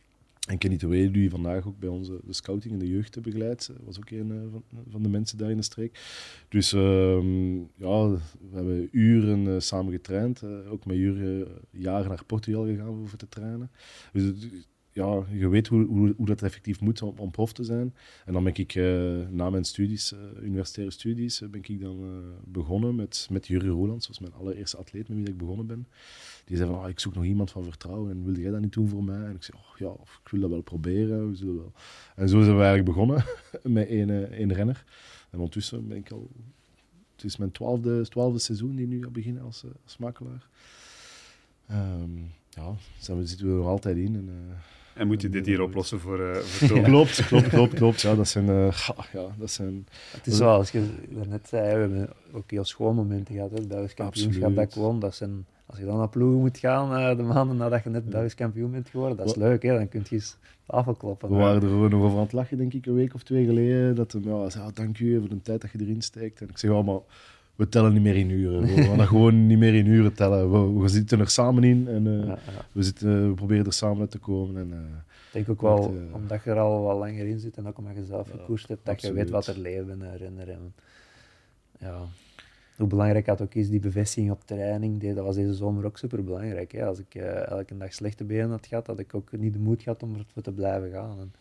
[0.47, 3.97] en Kenny Toué, die vandaag ook bij onze de scouting in de jeugd begeleidt, was
[3.97, 5.99] ook een uh, van, van, de mensen daar in de streek.
[6.49, 6.81] Dus uh,
[7.75, 8.19] ja, we
[8.51, 10.43] hebben uren uh, samen getraind.
[10.43, 13.71] Ook met Jurgen jaren naar Portugal gegaan voor te trainen.
[14.13, 14.33] Dus
[14.91, 17.93] ja, je weet hoe, hoe, hoe dat effectief moet om, om, prof te zijn.
[18.25, 18.75] En dan ben ik
[19.31, 24.07] na mijn studies, universitaire studies, ben ik dan begonnen met, met Jurgen Roelands.
[24.07, 25.87] Dat was mijn allereerste atleet met wie ik begonnen ben
[26.49, 28.73] die zei van, ah, ik zoek nog iemand van vertrouwen en wilde jij dat niet
[28.73, 29.25] doen voor mij?
[29.25, 31.45] En ik zei, oh, ja, ik wil dat wel proberen.
[31.55, 31.71] Wel.
[32.15, 33.23] En zo zijn we eigenlijk begonnen
[33.77, 34.85] met één, één renner.
[35.29, 36.29] En ondertussen ben ik al,
[37.15, 40.47] het is mijn twaalfde, twaalfde seizoen die nu al beginnen als, eh, als makelaar.
[41.71, 42.75] Um, ja,
[43.15, 44.15] we, zitten we er altijd in.
[44.15, 44.55] En, uh,
[44.99, 46.83] en moet je dit hier oplossen voor, uh, voor ja.
[46.89, 48.01] Klopt, klopt, klopt, klopt.
[48.01, 49.87] Ja, dat zijn, uh, ja, dat zijn...
[50.11, 53.51] Het is wel, als je net zei, we hebben ook heel schoon momenten gehad.
[53.51, 57.17] Het Belgisch kampioenschap bij Kwon, dat zijn als je dan naar ploegen moet gaan uh,
[57.17, 59.77] de maanden nadat je net Belgisch kampioen bent geworden, dat is leuk, hè?
[59.77, 61.29] dan kun je eens tafel kloppen.
[61.29, 63.95] We waren er nog over aan het lachen, denk ik, een week of twee geleden.
[63.95, 66.41] Dat hij ja, zei, oh, dank u voor de tijd dat je erin steekt.
[66.41, 66.99] En ik zeg, oh, maar
[67.59, 68.61] we tellen niet meer in uren.
[68.61, 70.51] We gaan gewoon niet meer in uren tellen.
[70.51, 72.65] We, we zitten er samen in en uh, ja, ja.
[72.71, 74.57] We, zitten, we proberen er samen uit te komen.
[74.57, 77.67] En, uh, ik denk ook wel, omdat je er al wat langer in zit en
[77.67, 80.73] ook omdat je zelf gekoerst hebt, dat je weet wat er leven herinneren.
[81.79, 82.01] Ja,
[82.77, 86.23] hoe belangrijk dat ook is, die bevestiging op training, dat was deze zomer ook super
[86.23, 86.81] belangrijk.
[86.81, 90.03] Als ik elke dag slechte benen had gehad, had ik ook niet de moed gehad
[90.03, 91.19] om ervoor te blijven gaan.
[91.19, 91.31] En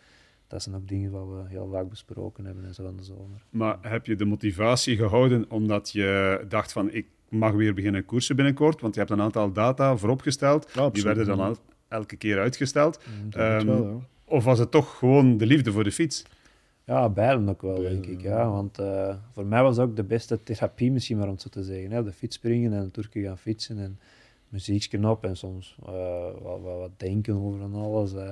[0.48, 3.44] dat zijn ook dingen wat we heel vaak besproken hebben en zo van de zomer.
[3.50, 8.36] Maar heb je de motivatie gehouden omdat je dacht van ik mag weer beginnen koersen
[8.36, 8.80] binnenkort?
[8.80, 11.56] Want je hebt een aantal data vooropgesteld, ja, die werden dan
[11.88, 13.00] elke keer uitgesteld.
[13.36, 13.96] Um, wel, ja.
[14.24, 16.24] Of was het toch gewoon de liefde voor de fiets?
[16.84, 18.20] Ja, beiden ook wel, denk ik.
[18.20, 18.50] Ja.
[18.50, 21.62] Want uh, voor mij was ook de beste therapie, misschien maar om het zo te
[21.62, 21.90] zeggen.
[21.90, 22.04] Hè.
[22.04, 23.98] De fiets springen en Turken gaan fietsen en
[24.48, 25.88] muziekje op en soms uh,
[26.42, 28.14] wat, wat, wat, denken over en alles.
[28.14, 28.30] Uh.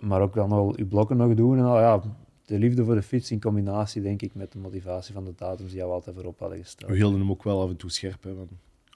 [0.00, 1.78] Maar ook dan al je blokken nog doen en al.
[1.78, 2.02] Ja,
[2.44, 5.72] de liefde voor de fiets in combinatie, denk ik, met de motivatie van de datums
[5.72, 6.90] die we altijd voorop hadden gesteld.
[6.90, 8.22] We hielden hem ook wel af en toe scherp.
[8.22, 8.50] Hè, want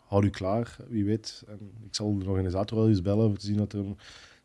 [0.04, 1.44] houd u klaar, wie weet.
[1.46, 3.84] En ik zal de organisator wel eens bellen om te zien dat er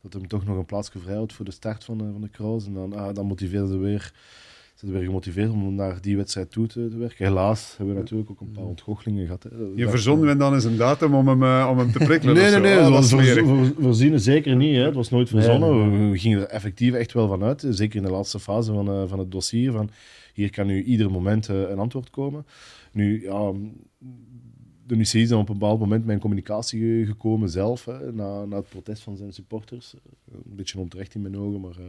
[0.01, 2.29] dat hem toch nog een plaatsje vrij houdt voor de start van, de, van de
[2.29, 2.65] cross.
[2.65, 4.13] En dan, ah, dan motiveerde ze weer,
[4.79, 7.25] ze weer gemotiveerd om naar die wedstrijd toe te, te werken.
[7.25, 9.43] Helaas hebben we natuurlijk ook een paar ontgoochelingen gehad.
[9.43, 9.49] Hè.
[9.75, 12.35] Je verzonnen we dan eens een datum om hem, uh, om hem te prikkelen?
[12.35, 13.13] nee, nee, nee, oh, dat was
[13.79, 14.75] voorzien zeker niet.
[14.75, 14.83] Hè.
[14.83, 15.99] Het was nooit verzonnen.
[15.99, 17.65] Nee, We, gingen er effectief echt wel van uit.
[17.69, 19.71] Zeker in de laatste fase van, uh, van het dossier.
[19.71, 19.89] Van,
[20.33, 22.45] hier kan nu ieder moment uh, een antwoord komen.
[22.91, 23.51] Nu, ja,
[24.89, 28.55] de UCI is dan op een bepaald moment mijn communicatie gekomen zelf, hè, na, na
[28.55, 29.93] het protest van zijn supporters.
[30.33, 31.79] Een beetje onterecht in mijn ogen, maar...
[31.79, 31.85] Uh,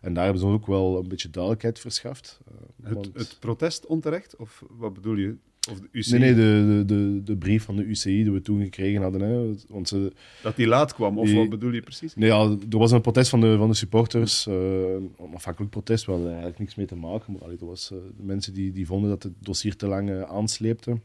[0.00, 2.40] en daar hebben ze ook wel een beetje duidelijkheid verschaft.
[2.84, 4.36] Uh, het, het, protest onterecht?
[4.36, 5.36] Of wat bedoel je?
[5.70, 6.18] Of de UCI?
[6.18, 9.20] Nee, nee de, de, de, de, brief van de UCI die we toen gekregen hadden.
[9.20, 12.14] Hè, want ze, dat die laat kwam, of wat bedoel je precies?
[12.14, 14.46] Nee, ja, er was een protest van de, van de supporters.
[14.46, 14.54] Uh,
[14.94, 17.32] een onafhankelijk protest, waar eigenlijk niks mee te maken.
[17.32, 20.98] Maar allee, er was mensen die, die vonden dat het dossier te lang aansleepte.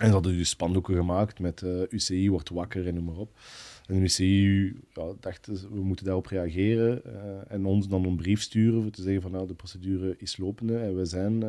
[0.00, 3.38] En ze hadden dus spandoeken gemaakt met eh, UCI wordt wakker en noem maar op.
[3.86, 7.12] En de UCI ja, dacht, we moeten daarop reageren uh,
[7.48, 10.78] en ons dan een brief sturen voor te zeggen van nou, de procedure is lopende
[10.78, 11.42] en we zijn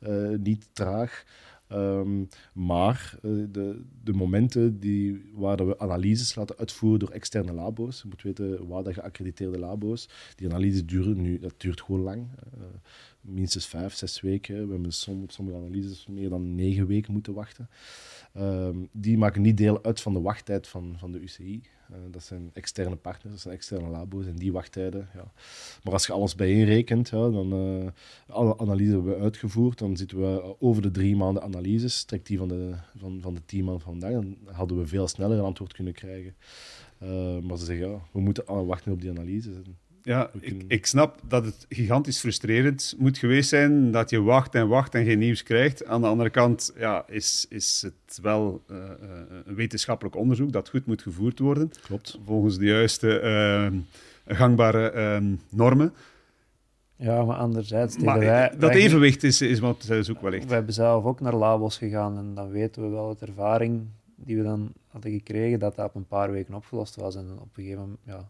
[0.00, 1.24] uh, niet traag.
[1.72, 8.08] Um, maar de, de momenten die, waar we analyses laten uitvoeren door externe labo's, je
[8.08, 12.28] moet weten waar dat geaccrediteerde labo's, die analyses duren nu, dat duurt gewoon lang
[13.20, 14.66] minstens vijf, zes weken.
[14.66, 17.68] We hebben soms, sommige analyses meer dan negen weken moeten wachten.
[18.32, 21.62] Ehm, die maken niet deel uit van de wachttijd van, van de UCI.
[21.90, 25.08] Uh, dat zijn externe partners, dat zijn externe labo's en die wachttijden.
[25.14, 25.32] Ja.
[25.82, 27.86] Maar als je alles bijeenrekent, ja, dan uh,
[28.26, 32.38] alle analyses hebben we uitgevoerd, dan zitten we over de drie maanden analyses, trekt die
[32.38, 35.92] van de, van, van de maanden vandaag, dan hadden we veel sneller een antwoord kunnen
[35.92, 36.34] krijgen.
[37.02, 39.54] Uh, maar ze zeggen, ja, we moeten wachten op die analyses.
[40.02, 44.68] Ja, ik, ik, snap dat het gigantisch frustrerend moet geweest zijn dat je wacht en
[44.68, 45.86] wacht en geen nieuws krijgt.
[45.86, 48.76] Aan de andere kant ja, is, is het wel uh,
[49.44, 51.70] een wetenschappelijk onderzoek dat goed moet gevoerd worden.
[51.82, 52.18] Klopt.
[52.24, 53.80] Volgens de juiste uh,
[54.36, 55.92] gangbare uh, normen.
[56.96, 57.98] Ja, maar anderzijds...
[57.98, 60.48] Maar wij, dat wij, evenwicht is, is wat zij zoeken wellicht.
[60.48, 63.86] We hebben zelf ook naar labos gegaan en dan weten we wel uit ervaring
[64.16, 67.16] die we dan hadden gekregen, dat dat op een paar weken opgelost was.
[67.16, 68.28] En op een gegeven moment, ja,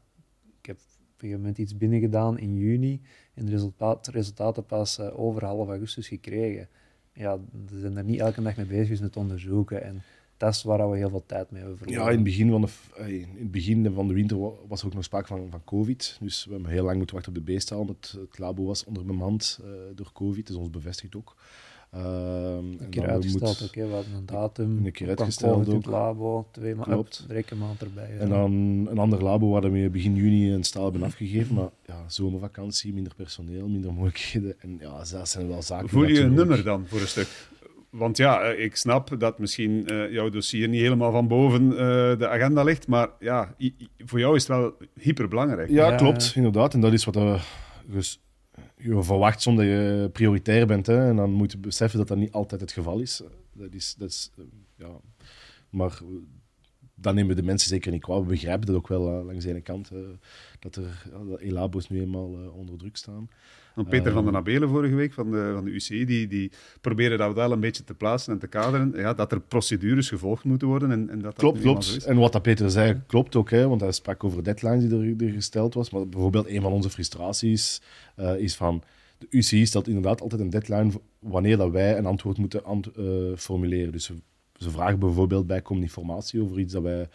[0.61, 0.79] ik heb
[1.23, 3.01] een gegeven moment iets binnengedaan in juni
[3.35, 3.71] en de
[4.11, 6.69] resultaten pas uh, over half augustus gekregen.
[7.13, 7.39] Ja,
[7.71, 10.03] ze zijn er niet elke dag mee bezig met onderzoeken en
[10.37, 12.69] dat is waar we heel veel tijd mee hebben Ja, in het begin van de,
[13.13, 16.17] in het begin van de winter was er ook nog sprake van, van COVID.
[16.21, 17.87] Dus we hebben heel lang moeten wachten op de beestal.
[17.87, 21.37] Het, het labo was onderbemand uh, door COVID, dus ons bevestigt ook.
[21.97, 22.03] Uh,
[22.79, 24.87] een keer uitgesteld, oké, we hadden een datum.
[24.87, 25.75] Een keer uitgesteld ook.
[25.75, 28.19] het labo, twee maanden, drie maand erbij.
[28.19, 28.53] En dan
[28.91, 33.15] een ander labo waar we begin juni een staal hebben afgegeven, maar ja, zomervakantie, minder
[33.15, 34.55] personeel, minder mogelijkheden.
[34.61, 35.89] En ja, dat zijn wel zaken...
[35.89, 37.49] Voel je een nummer dan, voor een stuk?
[37.91, 41.79] Want ja, eh, ik snap dat misschien uh, jouw dossier niet helemaal van boven uh,
[42.19, 43.55] de agenda ligt, maar ja,
[43.99, 45.71] voor jou is het wel hyperbelangrijk.
[45.71, 46.75] Ja, ja, klopt, inderdaad.
[46.75, 47.39] En dat is wat we
[47.87, 48.21] dus
[48.83, 50.87] je verwacht soms dat je prioritair bent.
[50.87, 53.23] Hè, en dan moet je beseffen dat dat niet altijd het geval is.
[53.53, 54.31] Dat is, dat is
[54.77, 55.01] ja.
[55.71, 56.01] Maar
[56.95, 58.21] dan nemen de mensen zeker niet kwaad.
[58.23, 59.91] We begrijpen dat ook wel langs de ene kant,
[60.59, 61.07] dat er
[61.39, 63.29] Elabo's nu eenmaal onder druk staan.
[63.89, 67.35] Peter van den Abelen vorige week van de, van de UCI, die, die probeerde dat
[67.35, 70.91] wel een beetje te plaatsen en te kaderen, ja, dat er procedures gevolgd moeten worden.
[70.91, 72.05] En, en dat klopt, dat klopt.
[72.05, 75.27] En wat dat Peter zei, klopt ook, hè, want hij sprak over deadlines die er,
[75.27, 75.91] er gesteld was.
[75.91, 77.83] Maar bijvoorbeeld een van onze frustraties
[78.17, 78.83] uh, is van...
[79.19, 83.37] De UCI stelt inderdaad altijd een deadline wanneer dat wij een antwoord moeten ant uh,
[83.37, 83.93] formuleren.
[83.93, 84.11] Dus
[84.57, 87.09] ze vragen bijvoorbeeld bij informatie over iets dat wij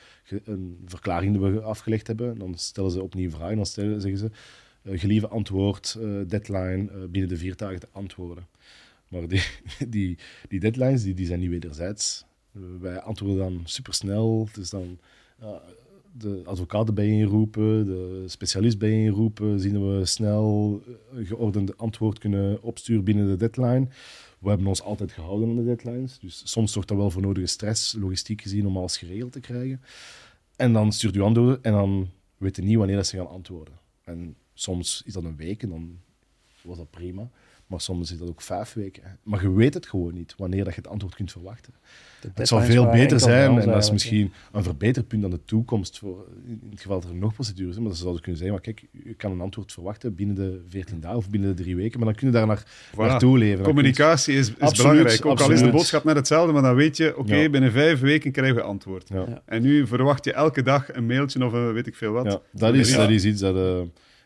[0.43, 2.37] een verklaring afgelegd hebben.
[2.37, 3.55] Dan stellen ze opnieuw vragen.
[3.55, 4.29] Dan stellen, zeggen ze:
[4.85, 8.47] gelieve antwoord, uh, deadline, uh, binnen de vier dagen te antwoorden.
[9.07, 9.43] Maar die,
[9.87, 10.17] die,
[10.47, 12.25] die deadlines die, die zijn niet wederzijds.
[12.79, 14.49] wij antwoorden dan supersnel.
[14.53, 14.99] Dus dan
[16.17, 20.81] de advocaten bijeenroepen, de specialist bijeenroepen, zien we snel
[21.13, 23.87] een geordend antwoord kunnen opsturen binnen de deadline.
[24.39, 26.19] We hebben ons altijd gehouden aan de deadlines.
[26.19, 29.81] Dus soms zorgt dat wel voor nodige stress, logistiek gezien, om alles geregeld te krijgen.
[30.55, 33.73] En dan stuurt u antwoorden en dan weten niet wanneer ze gaan antwoorden.
[34.03, 35.99] En soms is dat een week en dan
[36.61, 37.29] was dat prima.
[37.67, 39.03] Maar soms is dat ook vijf weken.
[39.23, 41.73] Maar je weet het gewoon niet wanneer dat je het antwoord kunt verwachten.
[42.33, 46.27] Het zou veel beter zijn, en dat is misschien een verbeterpunt aan de toekomst, voor,
[46.45, 48.85] in het geval dat er nog procedures zijn, maar dat zou kunnen zijn, maar kijk,
[48.91, 52.07] je kan een antwoord verwachten binnen de 14 dagen of binnen de drie weken, maar
[52.07, 52.97] dan kun je daar naar, voilà.
[52.97, 53.63] naartoe leven.
[53.63, 57.17] Communicatie is, is belangrijk, ook al is de boodschap net hetzelfde, maar dan weet je,
[57.17, 57.49] oké, ja.
[57.49, 59.09] binnen vijf weken krijgen we antwoord.
[59.09, 59.41] Ja.
[59.45, 62.25] En nu verwacht je elke dag een mailtje of een weet ik veel wat.
[62.25, 63.55] Ja, dat, is, dat is iets dat...
[63.55, 63.81] Uh,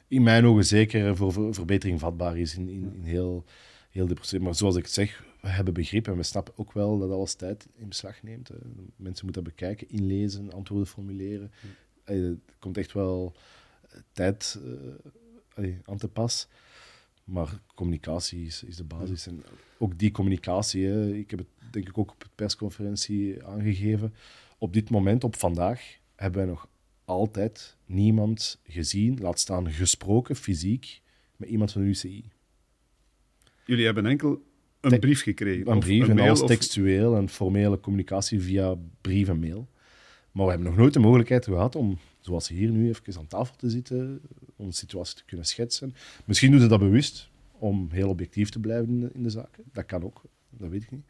[0.09, 3.45] in mijn ogen zeker voor verbetering vatbaar is in, in, in heel,
[3.89, 4.39] heel de proces.
[4.39, 7.67] Maar zoals ik zeg, we hebben begrip en we snappen ook wel dat alles tijd
[7.75, 8.49] in beslag neemt.
[8.95, 11.51] Mensen moeten dat bekijken, inlezen, antwoorden formuleren.
[12.03, 13.35] Er komt echt wel
[14.11, 14.59] tijd
[15.57, 16.47] uh, aan te pas.
[17.23, 19.27] Maar communicatie is, is de basis.
[19.27, 19.43] En
[19.77, 24.13] ook die communicatie, hè, ik heb het denk ik ook op de persconferentie aangegeven.
[24.57, 26.67] Op dit moment, op vandaag, hebben wij nog
[27.05, 31.01] altijd niemand gezien, laat staan gesproken, fysiek,
[31.35, 32.23] met iemand van de UCI.
[33.65, 34.41] Jullie hebben enkel
[34.81, 35.71] een brief gekregen?
[35.71, 39.67] Een brief, en alles textueel en formele communicatie via brief en mail.
[40.31, 43.55] Maar we hebben nog nooit de mogelijkheid gehad om, zoals hier nu, even aan tafel
[43.55, 44.21] te zitten,
[44.55, 45.95] onze situatie te kunnen schetsen.
[46.25, 49.63] Misschien doen ze dat bewust, om heel objectief te blijven in de, in de zaken.
[49.73, 51.05] Dat kan ook, dat weet ik niet.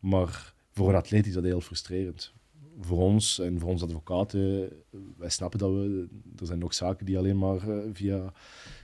[0.00, 2.32] Maar voor een atleet is dat heel frustrerend
[2.80, 4.72] voor ons en voor onze advocaten,
[5.16, 6.08] wij snappen dat we,
[6.38, 8.32] er zijn nog zaken die alleen maar uh, via,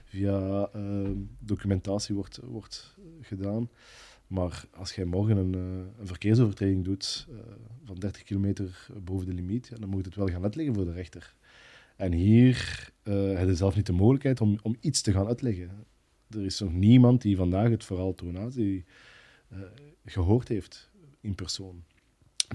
[0.05, 3.69] via uh, documentatie wordt, wordt gedaan.
[4.27, 7.27] Maar als jij morgen een, uh, een verkeersovertreding doet
[7.83, 11.35] van 30 kilometer boven de limiet, dan moet het wel gaan uitleggen voor de rechter.
[11.95, 15.69] En hier uh, heb je zelf niet de mogelijkheid om, om iets te gaan uitleggen.
[16.29, 18.83] Er is nog niemand die vandaag het verhaal Tonazi
[20.05, 20.91] gehoord heeft
[21.21, 21.83] in persoon.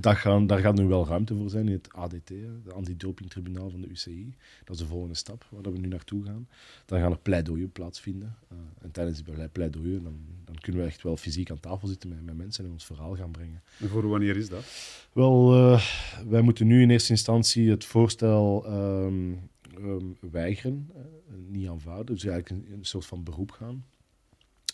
[0.00, 2.28] Dat gaan, daar gaat nu wel ruimte voor zijn in het ADT,
[2.64, 4.34] de Antidopingtribunaal van de UCI.
[4.64, 6.48] Dat is de volgende stap waar we nu naartoe gaan.
[6.86, 8.36] Dan gaan er pleidooien plaatsvinden.
[8.52, 12.08] Uh, en tijdens die pleidooien dan, dan, kunnen we echt wel fysiek aan tafel zitten
[12.08, 13.62] met, met mensen en ons verhaal gaan brengen.
[13.78, 14.64] En voor wanneer is dat?
[15.12, 15.82] Wel, uh,
[16.28, 21.02] wij moeten nu in eerste instantie het voorstel um, um, weigeren, uh,
[21.48, 22.14] niet aanvaarden.
[22.14, 23.84] Dus eigenlijk een, een, soort van beroep gaan.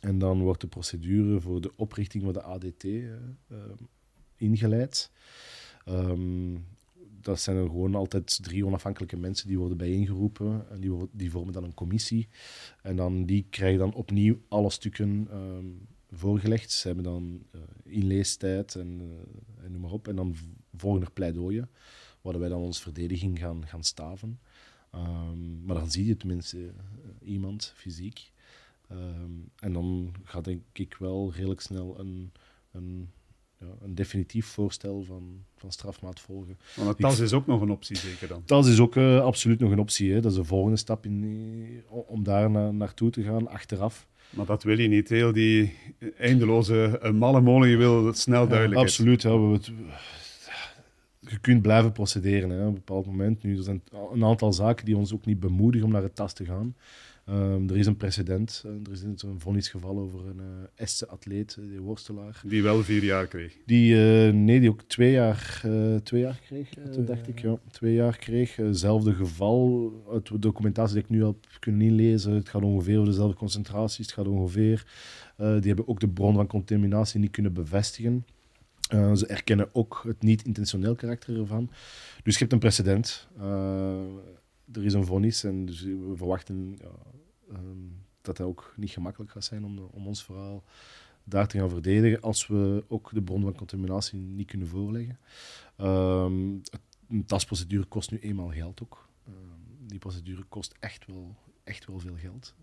[0.01, 2.85] En dan wordt de procedure voor de oprichting van de ADT
[4.45, 5.11] ingeleid.
[5.89, 6.65] Um,
[7.25, 11.53] dat zijn er gewoon altijd drie onafhankelijke mensen die worden bijeengeroepen en die, die vormen
[11.53, 12.29] dan een commissie.
[12.83, 16.71] En dan, die krijgen dan opnieuw alle stukken um, voorgelegd.
[16.71, 20.09] Ze hebben dan uh, inleestijd en, uh, en noem maar op.
[20.09, 20.35] En dan
[20.77, 21.71] volgen er pleidooien,
[22.21, 24.41] waar wij dan onze verdediging gaan, gaan staven.
[24.95, 26.71] Um, maar dan zie je tenminste uh,
[27.23, 28.33] iemand fysiek.
[29.59, 32.33] en dan gaat denk ik wel redelijk snel een,
[32.71, 33.11] een
[33.65, 36.59] ja, een definitief voorstel van, van strafmaat volgen.
[36.81, 38.45] Het TAS is ook nog een optie, zeker dan?
[38.45, 40.13] TAS is ook uh, absoluut nog een optie.
[40.13, 40.21] Hè.
[40.21, 44.07] Dat is de volgende stap in, om daar na, naartoe te gaan, achteraf.
[44.31, 45.77] Maar dat wil je niet, heel die
[46.19, 48.81] eindeloze uh, malle molen, je wil het snel duidelijk.
[48.81, 49.23] Ja, absoluut.
[49.23, 49.61] Ja, we,
[51.19, 53.43] je kunt blijven procederen hè, op een bepaald moment.
[53.43, 56.33] Nu, er zijn een aantal zaken die ons ook niet bemoedigen om naar het TAS
[56.33, 56.75] te gaan.
[57.31, 58.63] Um, er is een precedent.
[58.67, 60.45] Uh, er is een vonnisgeval over een uh,
[60.75, 62.43] Estse atleet, uh, die worstelaar.
[62.47, 63.57] Die wel vier jaar kreeg.
[63.67, 63.95] Die,
[64.33, 65.63] nee, die ook twee jaar,
[66.03, 67.41] twee jaar kreeg, twee dacht ik.
[67.41, 67.59] Ja.
[67.71, 68.57] Twee jaar kreeg.
[68.57, 69.93] Hetzelfde geval.
[70.13, 72.33] Uit de documentatie die ik nu heb kunnen inlezen.
[72.33, 74.07] Het gaat ongeveer over dezelfde concentraties.
[74.07, 74.87] Het gaat ongeveer.
[75.37, 78.27] die hebben ook de bron van contaminatie niet kunnen bevestigen.
[78.91, 81.71] ze erkennen ook het niet-intentioneel karakter ervan.
[82.23, 83.29] Dus je hebt een precedent
[84.73, 86.91] er is een vonnis en dus we verwachten ja,
[87.57, 90.65] um, dat het ook niet gemakkelijk gaat zijn om, om ons verhaal
[91.25, 95.19] daar te gaan verdedigen als we ook de bron van contaminatie niet kunnen voorleggen.
[95.81, 96.61] Um,
[97.09, 99.09] een tasprocedure kost nu eenmaal geld ook.
[99.29, 99.35] Um,
[99.87, 101.35] die procedure kost echt wel,
[101.65, 102.55] echt wel veel geld.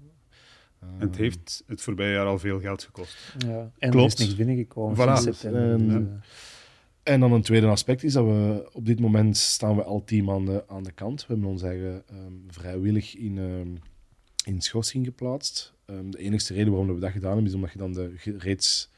[0.79, 3.35] En het heeft het voorbije jaar al veel geld gekost.
[3.37, 4.13] Ja, en Klopt.
[4.13, 5.21] er is niks binnengekomen voilà.
[5.21, 5.61] september.
[5.71, 6.07] En, dus,
[7.03, 10.23] en dan een tweede aspect is dat we op dit moment staan we al tien
[10.23, 11.21] maanden aan de kant.
[11.21, 13.79] We hebben ons eigen um, vrijwillig in, um,
[14.45, 15.73] in schorsing geplaatst.
[15.85, 18.89] Um, de enige reden waarom we dat gedaan hebben, is omdat je dan de reeds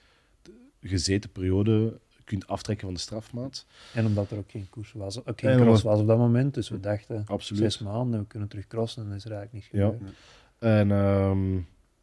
[0.82, 3.66] gezeten periode kunt aftrekken van de strafmaat.
[3.94, 6.54] En omdat er ook geen koers was, ook geen cross was op dat moment.
[6.54, 7.62] Dus we dachten, Absoluut.
[7.62, 10.00] zes maanden, we kunnen terug crossen en dat is er eigenlijk niet gebeurd.
[10.60, 10.80] Ja.
[10.80, 10.92] En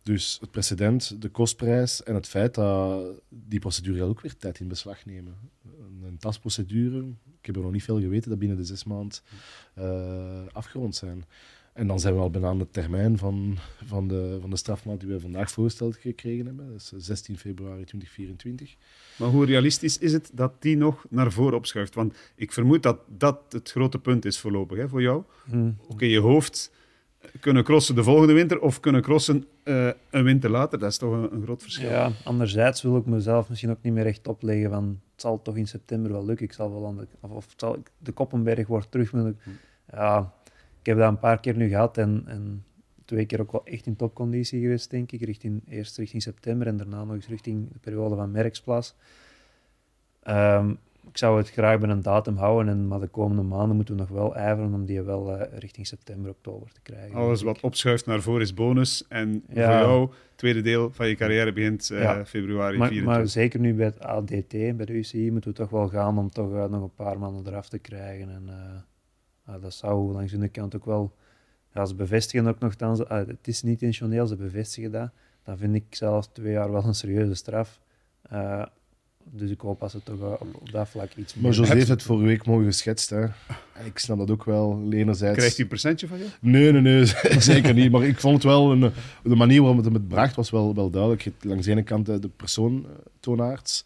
[0.03, 4.69] dus het precedent, de kostprijs en het feit dat die procedure ook weer tijd in
[4.69, 5.37] beslag nemen
[6.11, 6.99] een tasprocedure.
[7.41, 9.19] Ik heb er nog niet veel geweten dat binnen de zes maanden
[9.79, 11.25] uh, afgerond zijn.
[11.73, 15.01] En dan zijn we al bijna aan de termijn van, van, de, van de strafmaat
[15.01, 16.69] die we vandaag voorgesteld gekregen hebben.
[16.73, 18.77] Dat is 16 februari 2024.
[19.19, 21.95] Maar hoe realistisch is het dat die nog naar voren opschuift?
[21.95, 25.23] Want ik vermoed dat dat het grote punt is voorlopig hè, voor jou.
[25.45, 25.77] Hmm.
[25.89, 26.73] Oké, je hoofd
[27.41, 30.79] kunnen crossen de volgende winter of kunnen crossen uh, een winter later.
[30.79, 31.89] Dat is toch een, een, groot verschil.
[31.89, 35.57] Ja, anderzijds wil ik mezelf misschien ook niet meer echt opleggen van het zal toch
[35.57, 36.47] in september wel lukken.
[36.47, 39.11] Ik zal wel aan de, of, of zal, de Koppenberg wordt terug.
[39.11, 39.33] Hm.
[39.93, 40.35] Ja,
[40.81, 42.65] ik heb dat een paar keer nu gehad en, en
[43.05, 45.21] twee keer ook wel echt in topconditie geweest, denk ik.
[45.21, 48.95] Richting, eerst richting september en daarna nog eens richting de periode van Merksplas.
[50.29, 50.79] Um,
[51.09, 54.01] ik zou het graag bij een datum houden, en, maar de komende maanden moeten we
[54.01, 57.17] nog wel ijveren om die wel uh, richting september, oktober te krijgen.
[57.17, 59.05] Alles wat opschuift naar voren is bonus.
[59.09, 62.25] En voor jou, het tweede deel van je carrière begint uh, ja.
[62.25, 65.89] februari maar, maar, zeker nu bij het ADT, bij de UCI, moeten we toch wel
[65.89, 68.29] gaan om toch uh, nog een paar maanden eraf te krijgen.
[68.29, 68.51] En
[69.61, 71.15] dat zou langs hun kant ook wel...
[71.75, 75.11] Ja, ze bevestigen ook nog dan, het is niet intentioneel, ze bevestigen dat.
[75.43, 77.81] Dan vind ik zelfs twee jaar wel een serieuze straf.
[79.25, 81.43] Dus ik hoop dat ze toch op, op dat vlak iets meer...
[81.45, 83.11] Maar José heeft het vorige week mooi geschetst.
[83.11, 83.25] Hè.
[83.85, 85.37] Ik snap dat ook wel, enerzijds...
[85.37, 86.27] Krijgt hij een percentje van je?
[86.41, 87.07] Nee, nee, nee,
[87.41, 87.91] zeker niet.
[87.91, 88.73] Maar ik vond het wel...
[88.73, 88.93] Een,
[89.23, 91.23] de manier waarop het hem bracht was wel, wel duidelijk.
[91.23, 92.87] Je langs de ene kant de, de persoon
[93.21, 93.85] toonaards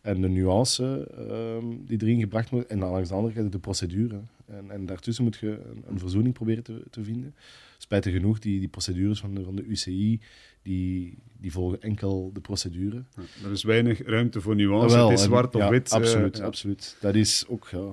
[0.00, 2.66] en de nuance um, die erin gebracht moet.
[2.66, 4.20] En dan langs de andere kant de procedure.
[4.46, 7.34] En, en daartussen moet je een, een verzoening proberen te, te vinden.
[7.82, 10.20] Spijtig genoeg, die, die procedures van de, van de UCI
[10.62, 13.04] die, die volgen enkel de procedure.
[13.16, 15.92] Ja, er is weinig ruimte voor nuance, het is zwart of wit.
[15.92, 16.96] Absoluut, uh, absoluut.
[17.00, 17.68] Dat is ook...
[17.70, 17.90] Ja.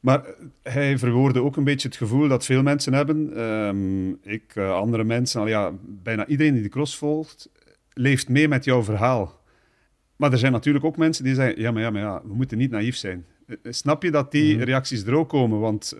[0.00, 0.24] Maar
[0.62, 5.04] hij verwoordde ook een beetje het gevoel dat veel mensen hebben, um, ik, uh, andere
[5.04, 7.50] mensen, al ja, bijna iedereen die de cross volgt,
[7.92, 9.40] leeft mee met jouw verhaal.
[10.16, 12.58] Maar er zijn natuurlijk ook mensen die zeggen, ja, maar ja, maar ja we moeten
[12.58, 13.24] niet naïef zijn.
[13.46, 14.62] Uh, snap je dat die -hmm.
[14.62, 15.60] reacties er ook komen?
[15.60, 15.94] Want,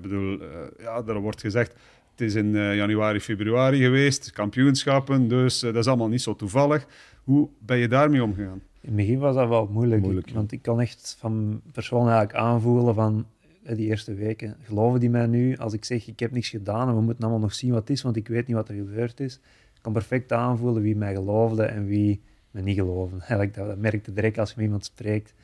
[0.00, 0.42] bedoel,
[0.78, 1.74] ja, er wordt gezegd,
[2.16, 6.36] het is in uh, januari, februari geweest, kampioenschappen, dus uh, dat is allemaal niet zo
[6.36, 6.86] toevallig.
[7.24, 8.60] Hoe ben je daarmee omgegaan?
[8.80, 10.34] In het begin was dat wel moeilijk, Moeilijk, ja.
[10.34, 13.26] want ik kon echt van persoon eigenlijk aanvoelen van
[13.62, 16.88] eh, die eerste weken, geloven die mij nu als ik zeg ik heb niks gedaan
[16.88, 18.74] en we moeten allemaal nog zien wat het is, want ik weet niet wat er
[18.74, 19.34] gebeurd is.
[19.74, 23.16] Ik kon perfect aanvoelen wie mij geloofde en wie me niet geloofde.
[23.28, 25.34] Eigenlijk, dat, dat merkte direct als je met iemand spreekt.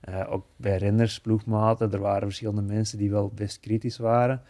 [0.00, 4.42] Eh, ook bij renners, ploegmaten, er waren verschillende mensen die wel best kritisch waren.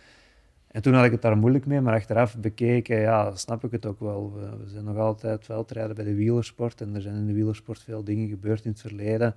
[0.69, 3.87] En toen had ik het daar moeilijk mee, maar achteraf bekeken, ja, snap ik het
[3.87, 4.33] ook wel.
[4.33, 7.83] We, we zijn nog altijd veldrijden bij de wielersport en er zijn in de wielersport
[7.83, 9.35] veel dingen gebeurd in het verleden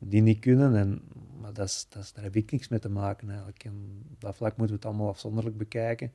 [0.00, 0.76] die niet kunnen.
[0.76, 1.00] En,
[1.40, 3.64] maar dat is, dat is, daar heb ik niks mee te maken eigenlijk.
[3.64, 3.72] En
[4.12, 6.12] op dat vlak moeten we het allemaal afzonderlijk bekijken.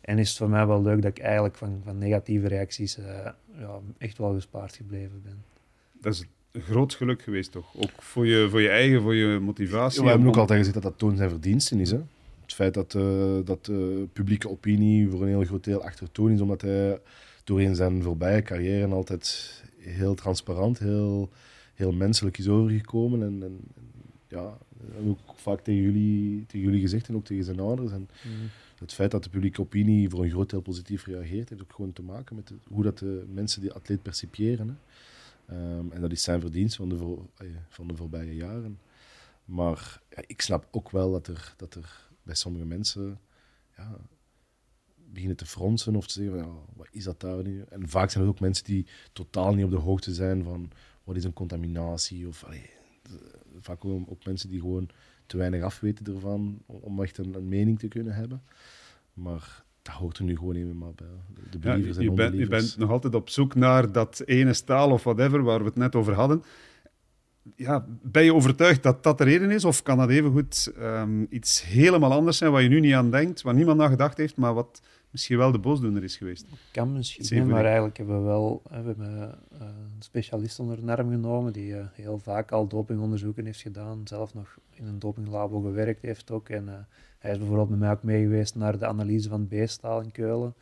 [0.00, 3.04] En is het voor mij wel leuk dat ik eigenlijk van, van negatieve reacties eh,
[3.58, 5.44] ja, echt wel gespaard gebleven ben.
[6.00, 7.76] Dat is een groot geluk geweest, toch?
[7.76, 10.02] Ook voor je, voor je eigen, voor je motivatie.
[10.02, 11.90] we hebben ook om- altijd gezegd dat dat toon zijn verdiensten is.
[11.90, 12.00] Hè?
[12.46, 16.30] Het feit dat, eh, dat de publieke opinie voor een heel groot deel achter Toon
[16.30, 17.00] is, omdat hij
[17.44, 21.30] doorheen zijn voorbije carrière altijd heel transparant, heel,
[21.74, 23.22] heel menselijk is overgekomen.
[23.22, 23.84] En, en, en
[24.28, 24.58] ja,
[25.06, 27.92] ook vaak tegen jullie, tegen jullie gezegd en ook tegen zijn ouders.
[27.92, 28.08] En
[28.78, 31.92] het feit dat de publieke opinie voor een groot deel positief reageert, heeft ook gewoon
[31.92, 34.68] te maken met de- hoe dat de mensen die atleet percipiëren.
[34.68, 34.74] Hè.
[35.56, 38.78] Ehm, en dat is zijn verdienst van de, voor, eh, van de voorbije jaren.
[39.44, 43.18] Maar ja, ik snap ook wel dat er, dat er bij sommige mensen
[43.76, 43.96] ja,
[45.12, 47.64] beginnen te fronsen of te zeggen: van, ja, wat is dat daar nu?
[47.68, 50.70] En vaak zijn er ook mensen die totaal niet op de hoogte zijn van
[51.04, 52.28] wat is een contaminatie.
[52.28, 52.70] Of, allee,
[53.60, 54.88] vaak ook, ook mensen die gewoon
[55.26, 58.42] te weinig afweten ervan om- echt een, een mening te kunnen hebben.
[59.12, 61.06] Maar dat hoort er nu gewoon eenmaal bij.
[61.34, 64.52] De, Ja, believers en je, bent, je bent nog altijd op zoek naar dat ene
[64.52, 66.42] staal of whatever waar we het net over hadden.
[67.54, 69.64] Ja, ben je overtuigd dat dat de reden is?
[69.64, 73.42] Of kan dat evengoed ehm iets helemaal anders zijn waar je nu niet aan denkt,
[73.42, 74.80] waar niemand aan gedacht heeft, maar wat
[75.10, 76.46] misschien wel de boosdoener is geweest?
[76.72, 81.10] Kan misschien, maar eigenlijk hebben we wel we hebben, eh, een specialist onder de arm
[81.10, 86.02] genomen die eh, heel vaak al dopingonderzoeken heeft gedaan, zelf nog in een dopinglabo gewerkt
[86.02, 86.48] heeft ook.
[86.48, 86.74] En eh,
[87.18, 90.54] hij is bijvoorbeeld met mij ook mee geweest naar de analyse van beestaal in Keulen.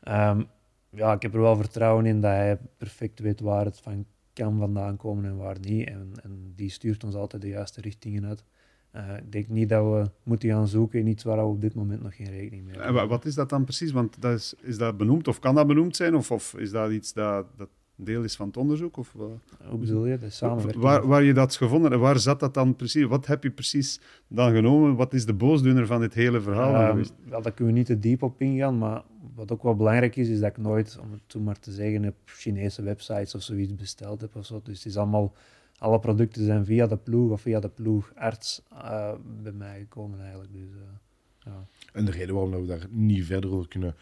[0.00, 0.42] Ehm,
[0.90, 4.58] ja, ik heb er wel vertrouwen in dat hij perfect weet waar het van kan
[4.58, 5.88] vandaan komen en waar niet.
[5.88, 8.44] En, en die stuurt ons altijd de juiste richtingen uit.
[8.90, 11.74] Eh, ik denk niet dat we moeten gaan zoeken in iets waar we op dit
[11.74, 13.02] moment nog geen rekening mee En hebben.
[13.02, 13.92] wa- wat is dat dan precies?
[13.92, 16.14] Want dat is, is dat benoemd of kan dat benoemd zijn?
[16.14, 18.96] Of, of is dat iets dat, dat deel is van het onderzoek?
[18.96, 19.30] Of, wat?
[19.68, 20.18] Hoe bedoel je?
[20.18, 20.82] De samenwerking?
[20.82, 23.04] Waar, waar je dat gevonden hebt, waar zat dat dan precies?
[23.04, 24.96] Wat heb je precies dan genomen?
[24.96, 27.98] Wat is de boosdoener van dit hele verhaal Ehm, wel, daar kunnen we niet te
[27.98, 29.02] diep op ingaan, maar
[29.34, 32.08] wat ook wel belangrijk is, is dat ik nooit, om het toen maar te zeggen,
[32.08, 34.60] op Chinese websites of zoiets besteld heb of zo.
[34.62, 35.34] Dus het is allemaal,
[35.78, 40.52] alle producten zijn via de ploeg of via de ploegarts eh bij mij gekomen eigenlijk.
[40.52, 41.66] Dus, eh, ja.
[41.92, 43.94] En de reden waarom dat we daar niet verder over kunnen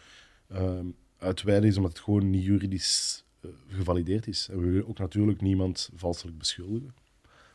[0.47, 0.85] ehm,
[1.17, 3.22] uitweiden is omdat het gewoon niet juridisch
[3.67, 4.47] gevalideerd is.
[4.49, 6.93] En we willen ook natuurlijk niemand valselijk beschuldigen.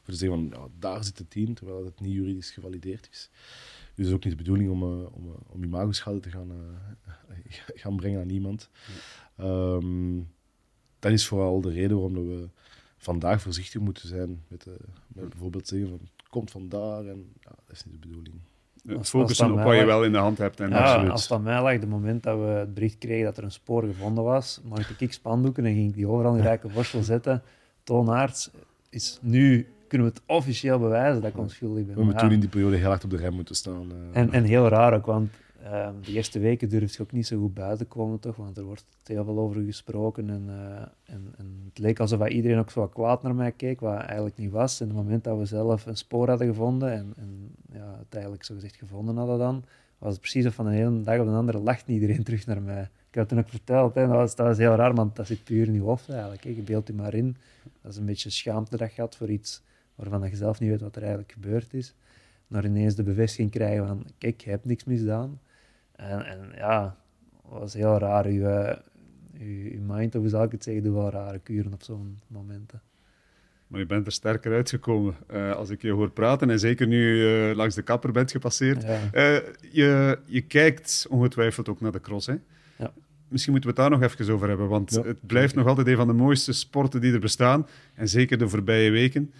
[0.02, 3.30] Voor te zeggen van, daar zit het in, terwijl het niet juridisch gevalideerd is.
[3.32, 6.50] Dus het is ook niet de bedoeling om, eh, om, eh, om imagoschade te gaan,
[6.50, 7.36] eh,
[7.82, 8.70] gaan brengen aan iemand.
[9.36, 10.20] Ehm,
[10.98, 12.48] dat is vooral de reden waarom we
[12.96, 14.66] vandaag voorzichtig moeten zijn met,
[15.06, 18.40] met bijvoorbeeld zeggen van, het komt vandaar en ja, dat is niet de bedoeling.
[18.98, 20.60] Als- Focussen als op wat je wel in de hand hebt.
[20.60, 21.10] En Ja, absoluut.
[21.10, 23.50] als het aan mij lag, het moment dat we het bericht kregen dat er een
[23.52, 27.42] spoor gevonden was, maakte ik spandoeken en ging ik die overal in rijke worstel zetten.
[27.84, 28.50] Toonaards
[28.90, 31.94] is nu, kunnen we het officieel bewijzen dat ik onschuldig ben.
[31.94, 33.86] We hebben ja, toen in die periode heel hard op de rem moeten staan.
[34.12, 34.20] eh.
[34.20, 35.30] En, en heel raar ook, want
[35.62, 38.36] ehm, de eerste weken durf je ook niet zo goed buiten te komen, toch?
[38.36, 40.30] Want er wordt heel veel over gesproken.
[40.30, 44.00] En, eh, en, en het leek alsof iedereen ook zo kwaad naar mij keek, wat
[44.00, 44.80] eigenlijk niet was.
[44.80, 48.14] En op het moment dat we zelf een spoor hadden gevonden en, en ja, het
[48.14, 49.64] eigenlijk zo gezegd gevonden hadden dan,
[49.98, 52.62] was het precies of van de ene dag op de andere lacht iedereen terug naar
[52.62, 52.82] mij.
[52.82, 54.06] Ik had het toen ook verteld, hè.
[54.06, 56.44] Dat, was, dat heel raar, want dat zit puur in je hoofd eigenlijk.
[56.44, 57.36] Je beeldt je maar in.
[57.82, 59.62] Dat is een beetje schaamte had voor iets
[59.94, 61.94] waarvan je zelf niet weet wat er eigenlijk gebeurd is
[62.48, 65.40] naar ineens de bevestiging krijgen van kijk, je hebt niks misdaan.
[65.98, 66.96] En, en ja,
[67.42, 68.26] het was heel raar.
[68.26, 68.76] Uw, eh,
[69.40, 72.18] uw, uw mind, of hoe zal ik het zeggen, doet wel rare kuren op zo'n
[72.26, 72.80] momenten.
[73.66, 76.50] Maar je bent er sterker uitgekomen eh, als ik je hoor praten.
[76.50, 78.82] En zeker nu je langs de kapper bent gepasseerd.
[78.82, 79.00] Ja.
[79.12, 79.36] Eh,
[79.70, 82.26] je, je kijkt ongetwijfeld ook naar de cross.
[82.26, 82.34] Hè?
[82.76, 82.92] Ja.
[83.28, 84.68] Misschien moeten we het daar nog even over hebben.
[84.68, 85.02] Want Ja.
[85.02, 87.66] het blijft nog altijd een van de mooiste sporten die er bestaan.
[87.94, 89.32] En zeker de voorbije weken.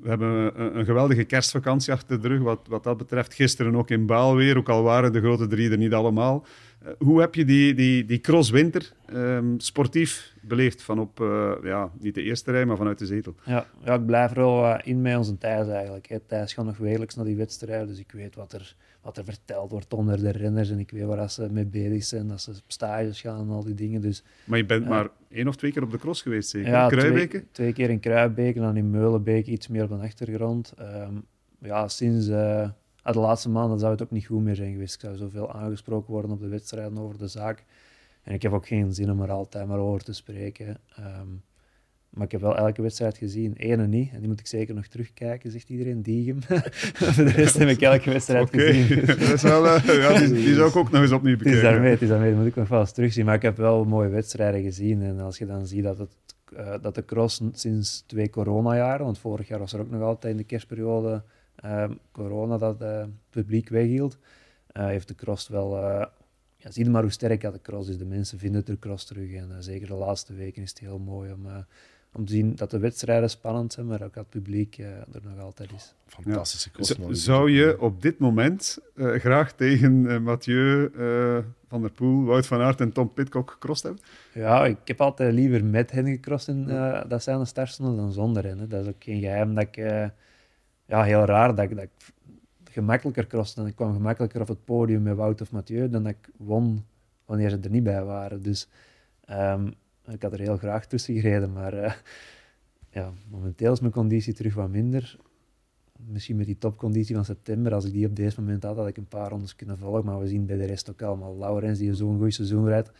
[0.00, 3.34] We hebben een, geweldige kerstvakantie achter de rug, wat, wat dat betreft.
[3.34, 6.46] Gisteren ook in Baal weer, ook al waren de grote drie er niet allemaal.
[6.84, 10.82] Eh, hoe heb je die, die, die crosswinter ehm, sportief beleefd?
[10.82, 13.34] Van op, eh, ja, niet de eerste rij, maar vanuit de zetel.
[13.44, 16.06] Ja, ja, ik blijf er wel eh, in met onze Thijs eigenlijk.
[16.06, 16.20] Hè.
[16.20, 19.70] Thijs gaat nog wekelijks naar die wedstrijden, dus ik weet wat er, wat er verteld
[19.70, 20.70] wordt onder de renners.
[20.70, 23.64] En ik weet waar ze mee bezig zijn, dat ze op stages gaan en al
[23.64, 24.00] die dingen.
[24.00, 26.70] Dus, maar je bent maar één of twee keer op de cross geweest, zeker?
[26.70, 27.28] Ja, Kruibeke?
[27.28, 30.72] Twee, twee, keer in Kruibeke en dan in Meulenbeek iets meer op de achtergrond.
[30.76, 31.14] Ehm,
[31.58, 32.68] ja, sinds uh,
[33.02, 34.94] de laatste maanden zou het ook niet goed meer zijn geweest.
[34.94, 37.64] Ik zou zoveel aangesproken worden op de wedstrijden over de zaak.
[38.22, 40.78] En ik heb ook geen zin om er altijd maar over te spreken.
[42.14, 43.52] Maar ik heb wel elke wedstrijd gezien.
[43.56, 44.12] Ene niet.
[44.12, 46.02] En die moet ik zeker nog terugkijken, zegt iedereen.
[46.02, 46.42] Diegem.
[46.42, 49.00] Voor de rest heb ik elke wedstrijd gezien.
[49.06, 51.60] dat is wel, uh, ja, die, die, zou ik ook nog eens opnieuw bekijken.
[51.60, 52.30] Het is daarmee, het is daarmee.
[52.30, 53.24] Dat moet ik nog wel eens terugzien.
[53.24, 55.02] Maar ik heb wel mooie wedstrijden gezien.
[55.02, 56.14] En als je dan ziet dat, het,
[56.56, 59.04] uh, dat de cross sinds twee coronajaren...
[59.04, 61.22] Want vorig jaar was er ook nog altijd in de kerstperiode
[61.64, 64.18] uh, corona dat het publiek weghield.
[64.72, 65.76] heeft de cross wel
[66.56, 67.98] ja, zie maar hoe sterk dat de cross is.
[67.98, 69.32] De mensen vinden de cross terug.
[69.32, 71.46] En zeker de laatste weken is het heel mooi om,
[72.16, 75.20] om te zien dat de wedstrijden spannend zijn, maar ook dat het publiek uh, er
[75.22, 75.94] nog altijd is.
[76.06, 77.14] Fantastische ja.
[77.14, 80.90] Zou je op dit moment uh, graag tegen uh, Mathieu
[81.68, 84.02] van der Poel, Wout van Aert en Tom Pitcock gecrossed hebben?
[84.32, 86.66] Ja, ik heb altijd liever met hen gecrossed in
[87.08, 88.58] dat zijn de startstonden dan zonder hen.
[88.58, 88.66] Hè.
[88.66, 89.76] Dat is ook geen geheim dat ik...
[90.86, 92.12] ja, heel raar dat ik, dat ik
[92.70, 96.12] gemakkelijker crossde en ik kwam gemakkelijker op het podium met Wout of Mathieu dan dat
[96.12, 96.84] ik won
[97.24, 98.42] wanneer ze er niet bij waren.
[98.42, 98.68] Dus...
[99.30, 99.74] Um,
[100.12, 101.92] ik had er heel graag tussen gereden, maar uh,
[102.90, 105.16] ja, momenteel is mijn conditie terug wat minder.
[106.06, 108.96] Misschien met die topconditie van september, als ik die op deze moment had, had ik
[108.96, 110.04] een paar rondes kunnen volgen.
[110.04, 111.38] Maar we zien bij de rest ook allemaal.
[111.38, 112.90] Laurens, die zo'n goed seizoen rijdt,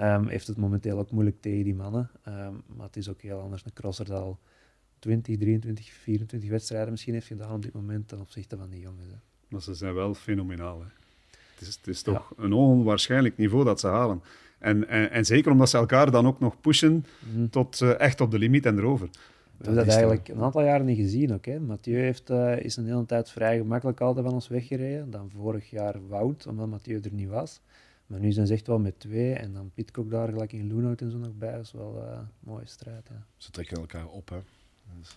[0.00, 2.10] um, heeft het momenteel ook moeilijk tegen die mannen.
[2.28, 3.64] Um, maar het is ook heel anders.
[3.64, 4.38] Een crosser dat al
[4.98, 9.08] 20, 23, 24 wedstrijden misschien heeft gedaan op dit moment ten opzichte van die jongens.
[9.08, 9.16] Hè.
[9.48, 10.80] Maar ze zijn wel fenomenaal.
[10.80, 10.86] Hè.
[11.54, 14.22] Het, is, het is toch een onwaarschijnlijk niveau dat ze halen.
[14.58, 17.48] En, en, en, zeker omdat ze elkaar dan ook nog pushen mhm.
[17.48, 19.08] tot uh, echt op de limiet en erover.
[19.56, 21.32] We hebben dat eigenlijk een aantal jaren niet gezien.
[21.34, 21.60] Ook, hè.
[21.60, 25.10] Mathieu heeft, uh, is een hele tijd vrij gemakkelijk altijd van ons weggereden.
[25.10, 27.60] Dan vorig jaar Wout, omdat Mathieu er niet was.
[28.06, 29.32] Maar nu zijn ze echt wel met twee.
[29.32, 31.52] En dan Pitcock daar gelijk in Loenhout en zo nog bij.
[31.52, 33.08] Dat is wel uh, een mooie strijd.
[33.08, 33.24] Ja.
[33.36, 34.28] Ze trekken elkaar op.
[34.28, 34.38] Hè.
[34.98, 35.16] Dus,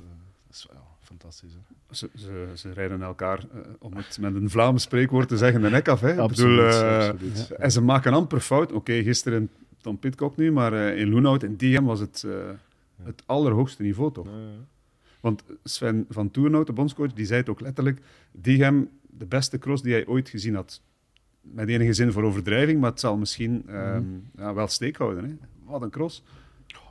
[0.52, 1.54] dat is wel fantastisch.
[1.54, 1.96] Hè?
[1.96, 5.70] Ze, ze, ze, rijden elkaar, uh, om het met een Vlaams spreekwoord te zeggen, de
[5.70, 6.02] nek af.
[6.02, 6.18] Hè?
[6.18, 7.52] Absoluut, bedoel, uh, absoluut.
[7.52, 8.68] En ze maken amper fout.
[8.68, 9.50] Oké, okay, gisteren
[9.82, 12.56] Tom Pitcock nu, maar uh, in Loenhout, in DM was het ja.
[13.04, 14.26] het allerhoogste niveau toch?
[14.26, 14.32] Ja,
[15.20, 19.84] Want Sven van Toernout, de bondscoach, die zei het ook letterlijk, Diegem, de beste cross
[19.84, 20.82] die hij ooit gezien had.
[21.42, 24.54] Met enige zin voor overdrijving, maar het zal misschien mm -hmm.
[24.54, 25.24] wel steek houden.
[25.24, 25.36] Hè?
[25.66, 26.24] Wat een cross.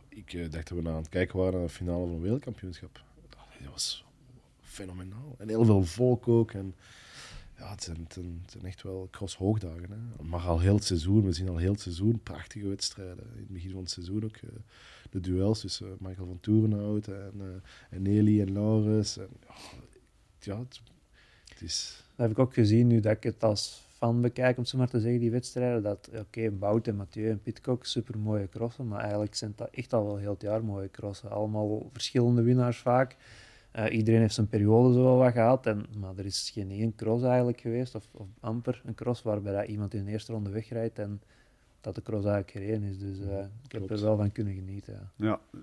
[0.08, 3.00] Ik dacht dat we aan het kijken waren naar de finale van een wereldkampioenschap
[3.70, 4.04] dat was
[4.60, 5.34] fenomenaal.
[5.38, 6.52] En heel veel volk ook.
[6.52, 6.74] En
[7.58, 9.90] ja, het zijn, het zijn, echt wel cross-hoogdagen.
[9.90, 10.24] Hè.
[10.24, 13.24] Maar al heel het seizoen, we zien al heel het seizoen prachtige wedstrijden.
[13.34, 14.50] In het begin van het seizoen ook uh,
[15.10, 17.44] de duels tussen Michael van Toerenhout en, uh,
[17.90, 19.16] en Nelly en Laurens.
[19.16, 19.28] En,
[20.40, 20.80] ja, het,
[21.48, 22.04] het, is...
[22.16, 24.88] Dat heb ik ook gezien nu dat ik het als fan bekijk, om zo maar
[24.88, 25.82] te zeggen, die wedstrijden.
[25.82, 28.88] Dat, oké, okay, Bout en Mathieu en Pitcock, super mooie crossen.
[28.88, 31.30] Maar eigenlijk zijn dat echt al wel heel het jaar mooie crossen.
[31.30, 33.16] Allemaal verschillende winnaars vaak.
[33.76, 36.94] Uh, iedereen heeft zijn periode zo wel wat gehad, en, maar er is geen één
[36.94, 40.50] cross eigenlijk geweest, of, of amper een cross, waarbij dat iemand in de eerste ronde
[40.50, 41.20] wegrijdt en
[41.80, 42.98] dat de cross eigenlijk gereden is.
[42.98, 45.10] Dus uh, ik heb er wel van kunnen genieten.
[45.16, 45.26] Ja.
[45.26, 45.60] ja.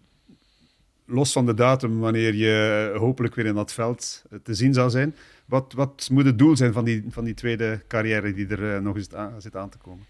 [1.05, 5.15] Los van de datum, wanneer je hopelijk weer in dat veld te zien zal zijn,
[5.45, 8.79] wat, wat moet het doel zijn van die, van die tweede carrière die er uh,
[8.79, 10.05] nog eens aan, zit aan te komen?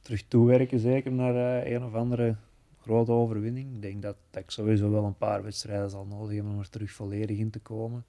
[0.00, 2.36] Terug toewerken zeker naar een of andere
[2.88, 3.74] grote overwinning.
[3.74, 6.70] Ik denk dat, dat, ik sowieso wel een paar wedstrijden zal nodig hebben om er
[6.70, 8.04] terug volledig in te komen.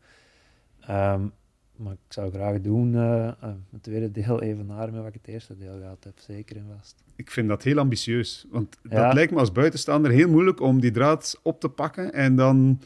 [0.89, 1.31] Um,
[1.79, 3.31] maar ik zou graag doen, uh,
[3.71, 7.03] het tweede deel evenaren met wat ik het eerste deel gehad heb, zeker en vast.
[7.15, 10.91] Ik vind dat heel ambitieus, want dat lijkt me als buitenstaander heel moeilijk om die
[10.91, 12.79] draad op te pakken en dan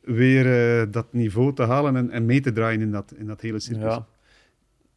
[0.00, 0.46] weer
[0.80, 3.60] uh, dat niveau te halen en, en, mee te draaien in dat, in dat hele
[3.60, 3.82] circus.
[3.82, 4.06] Ja.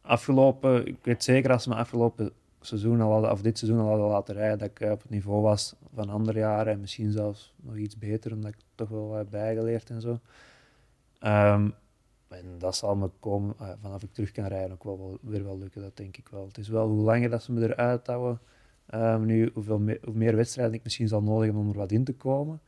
[0.00, 2.32] Afgelopen, ik weet zeker als we afgelopen
[2.66, 5.10] seizoen al hadden, of dit seizoen al hadden laten rijden, dat ik eh, op het
[5.10, 9.14] niveau was van andere jaren en misschien zelfs nog iets beter, omdat ik toch wel
[9.14, 10.10] heb bijgeleerd en zo.
[11.24, 11.74] Um,
[12.28, 15.58] en dat zal me komen, uh, vanaf ik terug kan rijden, ook wel, weer wel
[15.58, 16.46] lukken, dat denk ik wel.
[16.46, 18.40] Het is wel hoe langer dat ze me eruit houden,
[18.94, 22.04] um, nu, hoeveel hoe meer wedstrijden ik misschien zal nodig hebben om er wat in
[22.04, 22.60] te komen.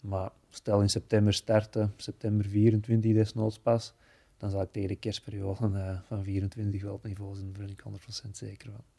[0.00, 3.94] Maar stel in september starten, september 24 desnoods pas,
[4.36, 7.70] dan zal ik tegen de kerstperiode uh, van 24 wel op niveau zijn, daar ben
[7.70, 7.84] ik
[8.26, 8.93] 100% zeker van.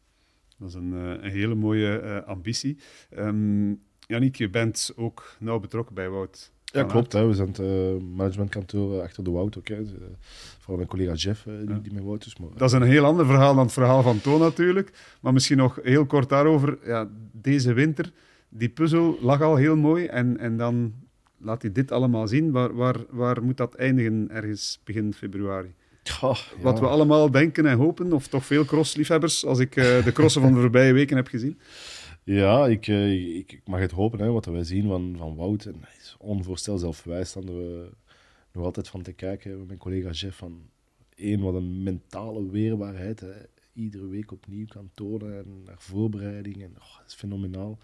[0.58, 2.78] Dat is een, eh, een hele mooie uh, ambitie.
[3.18, 6.52] Um, Yannick, je bent ook nauw betrokken bij Wout.
[6.64, 7.12] Ja, klopt.
[7.12, 7.26] Hè.
[7.26, 9.68] We zijn het uh, managementkantoor achter de Wout ook.
[9.68, 9.84] Hè.
[10.58, 11.78] Vooral mijn collega Jeff, die, ja.
[11.82, 12.36] die met Wout is.
[12.36, 15.16] Maar, dat is een heel ander verhaal dan het verhaal van Toon natuurlijk.
[15.20, 16.78] Maar misschien nog heel kort daarover.
[16.84, 18.12] Ja, deze winter,
[18.48, 20.06] die puzzel lag al heel mooi.
[20.06, 20.94] En, en dan
[21.38, 22.50] laat hij dit allemaal zien.
[22.50, 25.74] Waar, waar, waar moet dat eindigen ergens begin februari?
[26.60, 30.42] Wat we allemaal denken en hopen, of toch veel crossliefhebbers, als ik uh, de crossen
[30.42, 31.58] van de voorbije weken heb gezien?
[32.24, 35.64] Ja, ik, uh, ik, ik, mag het hopen, hè, wat wij zien van, van Wout.
[35.64, 37.88] En hij is onvoorstelbaar wij staan er
[38.52, 39.58] nog altijd van te kijken.
[39.58, 40.60] Met mijn collega Jeff van
[41.16, 43.20] één, wat een mentale weerbaarheid.
[43.20, 43.32] Hè.
[43.72, 46.62] Iedere week opnieuw kan tonen en naar voorbereiding.
[46.62, 47.78] En, oh, dat is fenomenaal.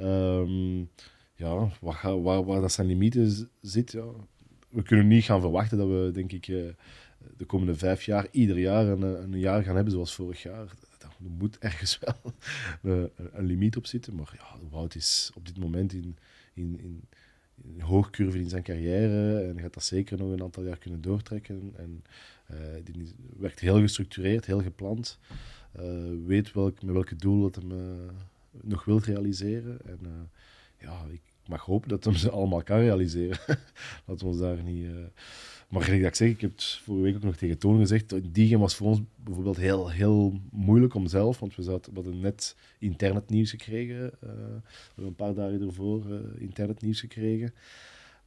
[0.00, 0.88] Um,
[1.34, 4.04] ja, waar, waar, waar dat zijn limieten zit, ja.
[4.68, 6.68] we kunnen niet gaan verwachten dat we, denk ik, uh,
[7.36, 10.66] de komende vijf jaar ieder jaar een, een jaar gaan hebben zoals vorig jaar.
[11.00, 12.32] Er moet ergens wel
[12.82, 14.14] een, een limiet op zitten.
[14.14, 16.16] Maar ja, Wout is op dit moment in,
[16.54, 17.02] in, in,
[17.62, 21.72] in hoogcurve in zijn carrière en gaat dat zeker nog een aantal jaar kunnen doortrekken.
[21.76, 22.04] En
[22.50, 25.18] uh, die werkt heel gestructureerd, heel gepland.
[25.80, 27.72] Uh, weet welk, met welke doel dat hem
[28.50, 29.78] nog wil realiseren.
[29.84, 30.30] En
[30.78, 33.38] ja, ik mag hopen dat hem ze allemaal kan realiseren.
[34.06, 34.86] dat we ons daar niet...
[35.72, 38.34] Maar gelijk dat ik zeg, ik heb het vorige week ook nog tegen Toon gezegd,
[38.34, 42.00] die game was voor ons bijvoorbeeld heel, heel moeilijk om zelf, want we, zaten, we
[42.00, 43.96] hadden net internetnieuws gekregen.
[43.96, 47.54] Uh, we hebben een paar dagen ervoor uh, internetnieuws gekregen.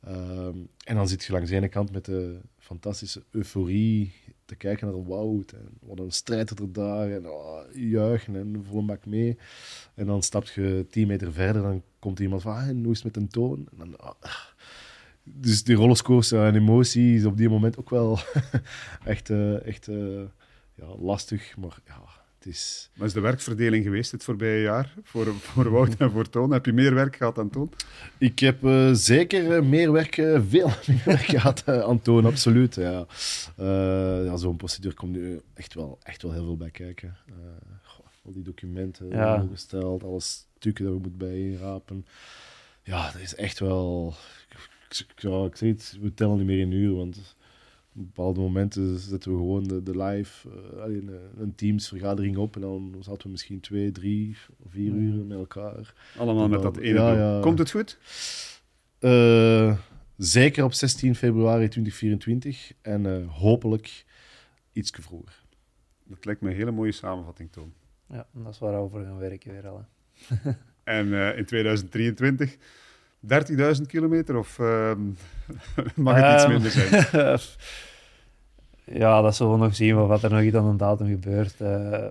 [0.07, 4.13] Um, en dan zit je langs de ene kant met de fantastische euforie
[4.45, 5.51] te kijken naar Wout.
[5.51, 7.11] En wat een strijd er daar.
[7.11, 9.37] En oh, juichen en volle bak mee.
[9.93, 11.61] En dan stap je tien meter verder.
[11.61, 13.67] Dan komt iemand van, ah, hoe is het met een toon?
[13.71, 14.13] En dan, oh,
[15.25, 18.19] dus die rollercoaster en emotie is op die moment ook wel
[19.03, 20.21] echt, uh, echt uh,
[20.75, 21.57] ja, lastig.
[21.57, 22.01] Maar ja,
[22.37, 22.89] het is...
[22.95, 26.51] Maar is de werkverdeling geweest het voorbije jaar voor, voor Wout en voor Toon?
[26.51, 27.71] Heb je meer werk gehad dan Toon?
[28.17, 30.13] Ik heb uh, zeker meer werk,
[30.49, 32.75] veel meer werk gehad aan Toon, absoluut.
[32.75, 33.05] Ja.
[34.23, 37.17] ja, Zo'n procedure komt nu echt wel, echt wel heel veel bij kijken.
[37.83, 39.45] Goh, al die documenten ja.
[39.51, 42.05] gesteld, alle stukken dat we moeten bijrapen.
[42.83, 44.15] Ja, dat is echt wel
[45.15, 47.35] ja, ik zeg het, we tellen niet meer in uur, want
[47.95, 52.61] op bepaalde momenten zetten we gewoon de, de live, uh, een, een Teams-vergadering op en
[52.61, 54.37] dan zaten we misschien twee, drie,
[54.67, 55.93] vier uur met elkaar.
[56.17, 57.97] Allemaal met dat ene ja, ja, Komt het goed?
[58.99, 59.77] Uh,
[60.17, 64.05] zeker op 16 februari 2024 en uh, hopelijk
[64.71, 65.43] iets vroeger.
[66.03, 67.73] Dat lijkt me een hele mooie samenvatting, Toon.
[68.09, 69.85] Ja, dat is waarover we gaan werken weer al.
[70.83, 72.57] en in 2023
[73.77, 74.91] 30.000 kilometer of uh,
[75.95, 77.39] mag het iets ehm, minder zijn?
[79.01, 81.55] ja, dat zullen we nog zien wat er nog iets aan een datum gebeurt.
[81.61, 82.05] Uh,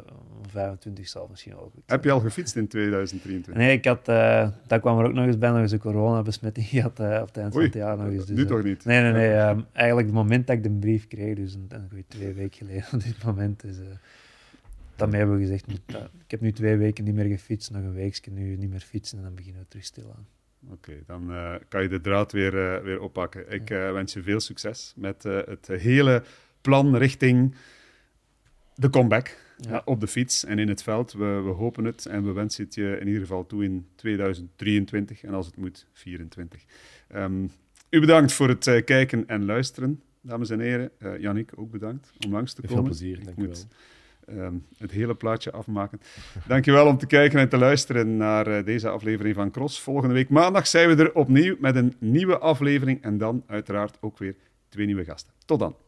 [0.54, 3.54] 25 zal misschien goed Heb je al gefietst in 2023?
[3.54, 6.66] Nee, ik had, uh, dat kwam er ook nog eens bij, nog eens een coronabesmetting
[6.74, 7.96] gehad uh, op het eind van het jaar.
[7.96, 8.84] Nog eens, dus, nu toch niet?
[8.84, 9.30] Nee, nee, nee.
[9.30, 12.66] Uh, eigenlijk het moment dat ik de brief kreeg, dus een, een goede twee weken
[12.66, 13.60] geleden op dit moment.
[13.60, 13.76] Dus,
[14.96, 15.66] daarmee hebben we gezegd,
[16.24, 19.18] ik heb nu twee weken niet meer gefietst, nog een weekje nu niet meer fietsen
[19.18, 20.26] en dan beginnen we terug stil aan.
[20.70, 23.52] Oké, dan uh, kan je de draad weer, uh, weer oppakken.
[23.52, 26.22] Ik uh, wens je veel succes met het hele
[26.60, 27.54] plan richting
[28.74, 29.82] de comeback ja.
[29.84, 31.12] op de fiets en in het veld.
[31.12, 35.22] We, we, hopen het en we wensen het je in ieder geval toe in 2023
[35.22, 36.64] en als het moet 2024.
[37.14, 37.50] Um,
[37.90, 40.90] u bedankt voor het kijken en luisteren, dames en heren.
[41.18, 42.76] Jannik, ook bedankt om langs te komen.
[42.76, 43.56] Veel plezier, dank u wel.
[44.30, 46.00] Um, het hele plaatje afmaken.
[46.46, 49.80] Dankjewel om te kijken en te luisteren naar uh, deze aflevering van Cross.
[49.80, 54.18] Volgende week maandag zijn we er opnieuw met een nieuwe aflevering en dan uiteraard ook
[54.18, 54.36] weer
[54.68, 55.32] twee nieuwe gasten.
[55.44, 55.83] Tot dan.